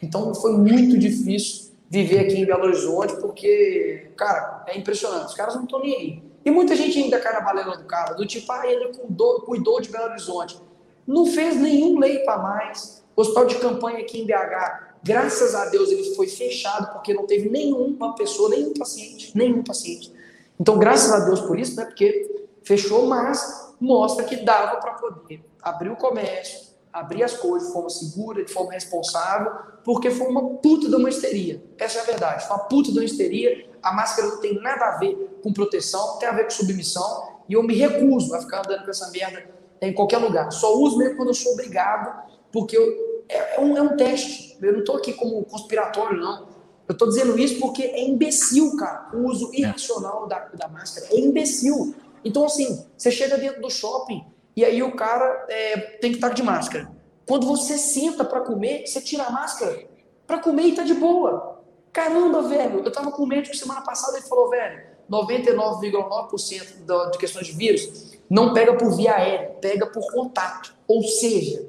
[0.00, 5.26] Então, foi muito difícil viver aqui em Belo Horizonte, porque, cara, é impressionante.
[5.26, 6.22] Os caras não estão nem aí.
[6.46, 9.88] E muita gente ainda cai balela do cara, do tipo, ah, ele cuidou, cuidou de
[9.88, 10.56] Belo Horizonte.
[11.04, 13.04] Não fez nenhum leito a mais.
[13.16, 17.48] Hospital de campanha aqui em BH, graças a Deus, ele foi fechado, porque não teve
[17.48, 20.12] nenhuma pessoa, nenhum paciente, nenhum paciente.
[20.60, 21.84] Então, graças a Deus por isso, né?
[21.84, 26.60] Porque fechou, mas mostra que dava para poder abrir o comércio,
[26.92, 29.50] abrir as coisas de forma segura, de forma responsável,
[29.84, 31.60] porque foi uma puta de uma histeria.
[31.76, 32.46] Essa é a verdade.
[32.46, 33.68] Foi uma puta de uma histeria.
[33.86, 37.36] A máscara não tem nada a ver com proteção, tem a ver com submissão.
[37.48, 39.48] E eu me recuso a ficar andando com essa merda
[39.80, 40.50] em qualquer lugar.
[40.50, 44.58] Só uso mesmo quando eu sou obrigado, porque eu, é, é, um, é um teste.
[44.60, 46.48] Eu não estou aqui como conspiratório, não.
[46.88, 49.08] Eu estou dizendo isso porque é imbecil, cara.
[49.14, 49.60] O uso é.
[49.60, 51.94] irracional da, da máscara é imbecil.
[52.24, 54.26] Então, assim, você chega dentro do shopping
[54.56, 56.90] e aí o cara é, tem que estar de máscara.
[57.24, 59.86] Quando você senta para comer, você tira a máscara
[60.26, 61.55] para comer e tá de boa.
[61.96, 67.46] Caramba, velho, eu tava com um médico semana passada ele falou, velho, 99,9% de questões
[67.46, 70.74] de vírus não pega por via aérea, pega por contato.
[70.86, 71.66] Ou seja,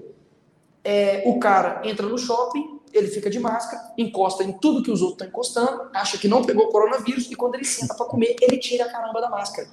[0.84, 5.01] é, o cara entra no shopping, ele fica de máscara, encosta em tudo que os
[5.01, 8.57] outros estão encostando, acha que não pegou coronavírus e quando ele senta para comer, ele
[8.57, 9.69] tira a caramba da máscara.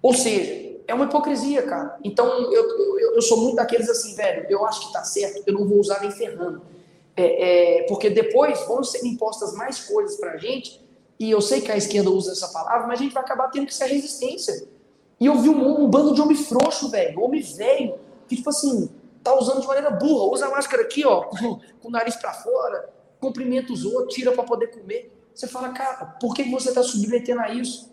[0.00, 1.98] Ou seja, é uma hipocrisia, cara.
[2.04, 5.54] Então, eu, eu, eu, sou muito daqueles assim, velho, eu acho que tá certo, eu
[5.54, 6.62] não vou usar nem ferrando.
[7.18, 10.80] É, é, porque depois vão ser impostas mais coisas pra gente,
[11.18, 13.66] e eu sei que a esquerda usa essa palavra, mas a gente vai acabar tendo
[13.66, 14.68] que ser resistência.
[15.18, 17.98] E eu vi um, um bando de homem frouxo, velho, homem velho,
[18.28, 18.88] que tipo assim,
[19.22, 22.32] tá usando de maneira burra, usa a máscara aqui, ó, com, com o nariz para
[22.32, 22.88] fora,
[23.20, 25.12] cumprimenta os outros, tira para poder comer.
[25.34, 27.90] Você fala, cara, por que você tá submetendo a isso?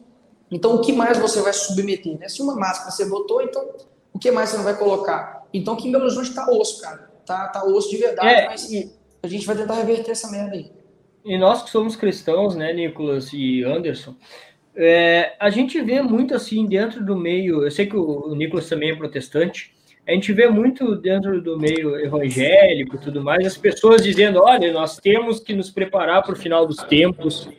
[0.52, 2.20] Então, o que mais você vai submeter?
[2.20, 2.30] Né?
[2.30, 3.68] Se uma máscara você botou, então
[4.14, 5.46] o que mais você não vai colocar?
[5.52, 7.10] Então, aqui em Belo Horizonte tá osso, cara.
[7.26, 8.94] Tá, tá osso de verdade, é, mas e,
[9.26, 10.72] a gente vai tentar reverter essa merda aí.
[11.26, 14.16] E nós que somos cristãos, né, Nicolas e Anderson,
[14.76, 17.64] é, a gente vê muito assim dentro do meio.
[17.64, 19.74] Eu sei que o, Nicolas também é protestante.
[20.08, 24.72] A gente vê muito dentro do meio evangélico e tudo mais, as pessoas dizendo: olha,
[24.72, 27.50] nós temos que nos preparar para o final dos tempos,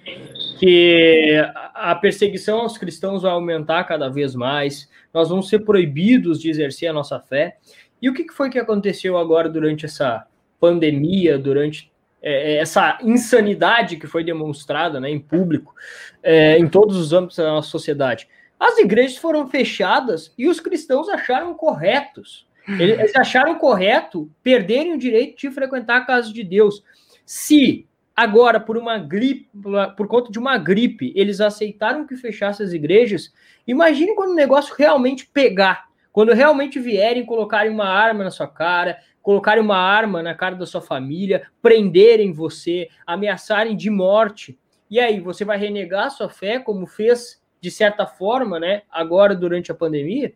[0.60, 1.34] que
[1.74, 6.88] a perseguição aos cristãos vai aumentar cada vez mais, nós vamos ser proibidos de exercer
[6.88, 7.56] a nossa fé.
[8.00, 10.24] E o que foi que aconteceu agora durante essa
[10.60, 11.90] pandemia, durante
[12.22, 15.74] é, é, essa insanidade que foi demonstrada né, em público,
[16.22, 18.28] é, em todos os âmbitos da nossa sociedade?
[18.58, 22.46] As igrejas foram fechadas e os cristãos acharam corretos.
[22.66, 26.82] Eles acharam correto perderem o direito de frequentar a casa de Deus.
[27.24, 27.86] Se
[28.16, 29.46] Agora, por uma gripe,
[29.94, 33.30] por conta de uma gripe, eles aceitaram que fechasse as igrejas.
[33.66, 38.96] Imagine quando o negócio realmente pegar, quando realmente vierem colocarem uma arma na sua cara,
[39.26, 44.56] colocarem uma arma na cara da sua família, prenderem você, ameaçarem de morte.
[44.88, 48.82] E aí, você vai renegar a sua fé, como fez de certa forma, né?
[48.88, 50.32] Agora durante a pandemia?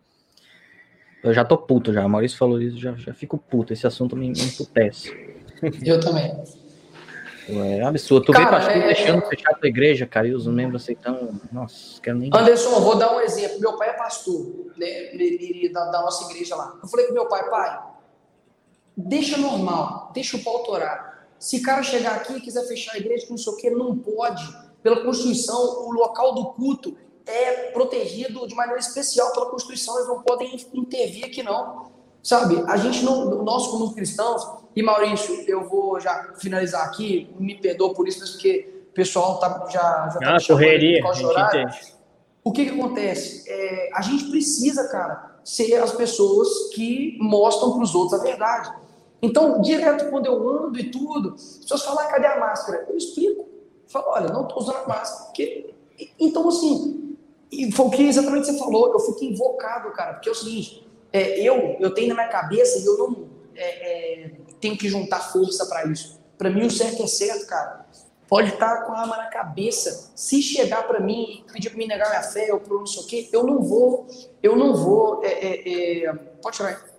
[1.22, 2.08] Eu já tô puto já.
[2.08, 3.72] Maurício falou isso, já, já fico puto.
[3.72, 5.16] Esse assunto me, me emputece.
[5.86, 6.42] Eu também.
[7.48, 8.26] É absurdo.
[8.26, 8.86] Tu cara, vê pastor é...
[8.86, 11.40] deixando fechar a tua igreja, cara, e os membros aceitando.
[11.52, 12.28] Nossa, quero nem.
[12.34, 13.60] Anderson, vou dar um exemplo.
[13.60, 15.12] Meu pai é pastor né,
[15.72, 16.76] da, da, nossa igreja lá.
[16.82, 17.89] Eu falei com meu pai, pai,
[19.06, 21.28] deixa normal, deixa o pau torar.
[21.38, 23.96] Se cara chegar aqui e quiser fechar a igreja, que não sei o que, não
[23.96, 24.42] pode.
[24.82, 26.96] Pela Constituição, o local do culto
[27.26, 31.90] é protegido de maneira especial pela Constituição, eles não podem intervir aqui não.
[32.22, 34.46] Sabe, a gente não, nós como cristãos,
[34.76, 39.66] e Maurício, eu vou já finalizar aqui, me perdoa por isso, porque o pessoal tá,
[39.70, 41.02] já, já tá ah, correria,
[42.44, 43.48] O que que acontece?
[43.48, 48.70] É, a gente precisa, cara, ser as pessoas que mostram para os outros a verdade.
[49.22, 52.86] Então, direto quando eu ando e tudo, as pessoas falam, ah, cadê a máscara?
[52.88, 53.42] Eu explico.
[53.42, 55.24] Eu falo, olha, não estou usando a máscara.
[55.26, 55.74] Porque...
[56.18, 57.16] Então, assim,
[57.52, 60.86] e foi o que exatamente você falou, eu fico invocado, cara, porque é o seguinte,
[61.12, 65.20] é, eu, eu tenho na minha cabeça e eu não é, é, tenho que juntar
[65.32, 66.20] força para isso.
[66.38, 67.86] Para mim, o certo é certo, cara.
[68.28, 70.12] Pode estar com a arma na cabeça.
[70.14, 73.02] Se chegar para mim e pedir para me negar minha fé ou por não sei
[73.02, 74.06] o quê, eu não vou,
[74.40, 76.89] eu não vou, é, é, é pode tirar.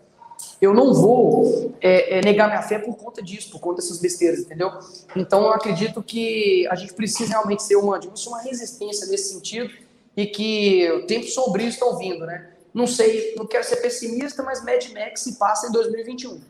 [0.61, 1.75] Eu não vou
[2.23, 4.69] negar minha fé por conta disso, por conta dessas besteiras, entendeu?
[5.15, 9.73] Então, eu acredito que a gente precisa realmente ser uma, uma resistência nesse sentido
[10.15, 12.51] e que tempos sombrios estão vindo, né?
[12.73, 16.41] Não sei, não quero ser pessimista, mas Mad Max se passa em 2021.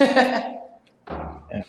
[1.50, 1.64] é.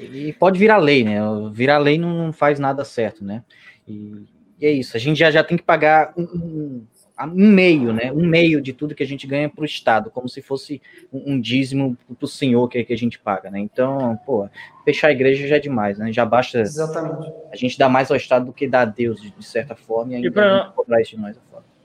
[0.00, 1.20] E pode virar lei, né?
[1.52, 3.44] Virar lei não, faz nada certo, né?
[3.86, 4.26] E,
[4.58, 4.96] e, é isso.
[4.96, 6.86] A gente já, já tem que pagar um, um,
[7.22, 8.10] um meio, né?
[8.12, 11.34] Um meio de tudo que a gente ganha para o Estado, como se fosse um,
[11.34, 13.60] um dízimo para o senhor que, que a gente paga, né?
[13.60, 14.48] Então, pô,
[14.84, 16.12] fechar a igreja já é demais, né?
[16.12, 17.32] Já basta Exatamente.
[17.52, 20.16] a gente dar mais ao Estado do que dar a Deus, de, certa forma, e
[20.16, 20.72] ainda e pra...
[20.74, 21.36] cobrar isso de nós.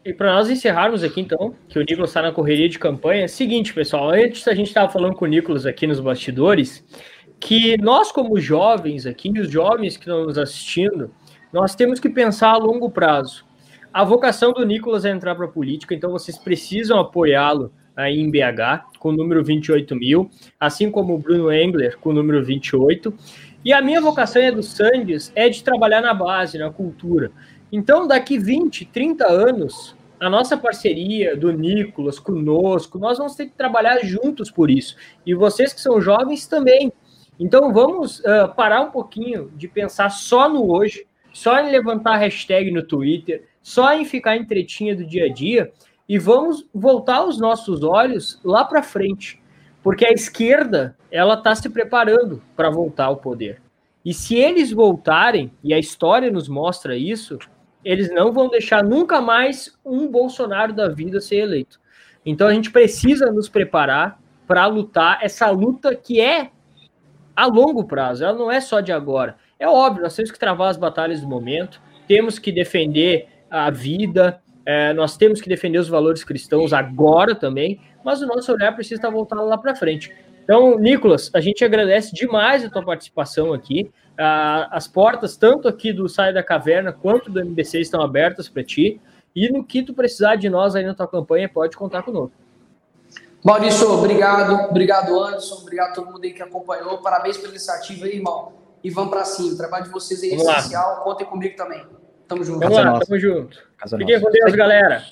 [0.04, 3.26] E para nós encerrarmos aqui, então, que o Nicolas está na correria de campanha, é
[3.26, 6.84] o seguinte, pessoal, antes a gente estava falando com o Nicolas aqui nos bastidores,
[7.40, 11.12] que nós, como jovens aqui, os jovens que estão nos assistindo,
[11.54, 13.46] nós temos que pensar a longo prazo.
[13.92, 18.30] A vocação do Nicolas é entrar para a política, então vocês precisam apoiá-lo aí em
[18.30, 20.30] BH, com o número 28 mil,
[20.60, 23.12] assim como o Bruno Engler, com o número 28.
[23.66, 27.32] E a minha vocação é do Sandes é de trabalhar na base, na cultura.
[27.72, 33.58] Então, daqui 20, 30 anos, a nossa parceria do Nicolas conosco, nós vamos ter que
[33.58, 34.96] trabalhar juntos por isso.
[35.26, 36.94] E vocês que são jovens também.
[37.40, 42.70] Então, vamos uh, parar um pouquinho de pensar só no hoje, só em levantar hashtag
[42.70, 45.72] no Twitter, só em ficar em tretinha do dia a dia
[46.08, 49.42] e vamos voltar os nossos olhos lá para frente,
[49.84, 53.62] porque a esquerda ela está se preparando para voltar ao poder.
[54.04, 57.38] E se eles voltarem, e a história nos mostra isso,
[57.84, 61.80] eles não vão deixar nunca mais um Bolsonaro da vida ser eleito.
[62.26, 66.50] Então a gente precisa nos preparar para lutar essa luta que é
[67.36, 69.38] a longo prazo, ela não é só de agora.
[69.58, 74.42] É óbvio, nós temos que travar as batalhas do momento, temos que defender a vida,
[74.66, 78.96] é, nós temos que defender os valores cristãos agora também, mas o nosso olhar precisa
[78.96, 80.14] estar voltado lá para frente.
[80.44, 83.92] Então, Nicolas, a gente agradece demais a tua participação aqui.
[84.72, 89.00] as portas, tanto aqui do Sai da Caverna quanto do MBC, estão abertas para ti.
[89.36, 92.36] E no que tu precisar de nós aí na tua campanha, pode contar conosco.
[93.44, 94.70] Maurício, obrigado.
[94.70, 95.56] Obrigado, Anderson.
[95.62, 96.98] Obrigado a todo mundo aí que acompanhou.
[96.98, 98.54] Parabéns pela iniciativa aí, irmão.
[98.84, 99.54] E vamos para cima.
[99.54, 101.04] O trabalho de vocês é essencial.
[101.04, 101.86] Contem comigo também.
[102.30, 102.60] Tamo junto.
[102.60, 103.58] Vamos lá, tamo junto.
[103.98, 105.04] Fiquem com Deus, galera.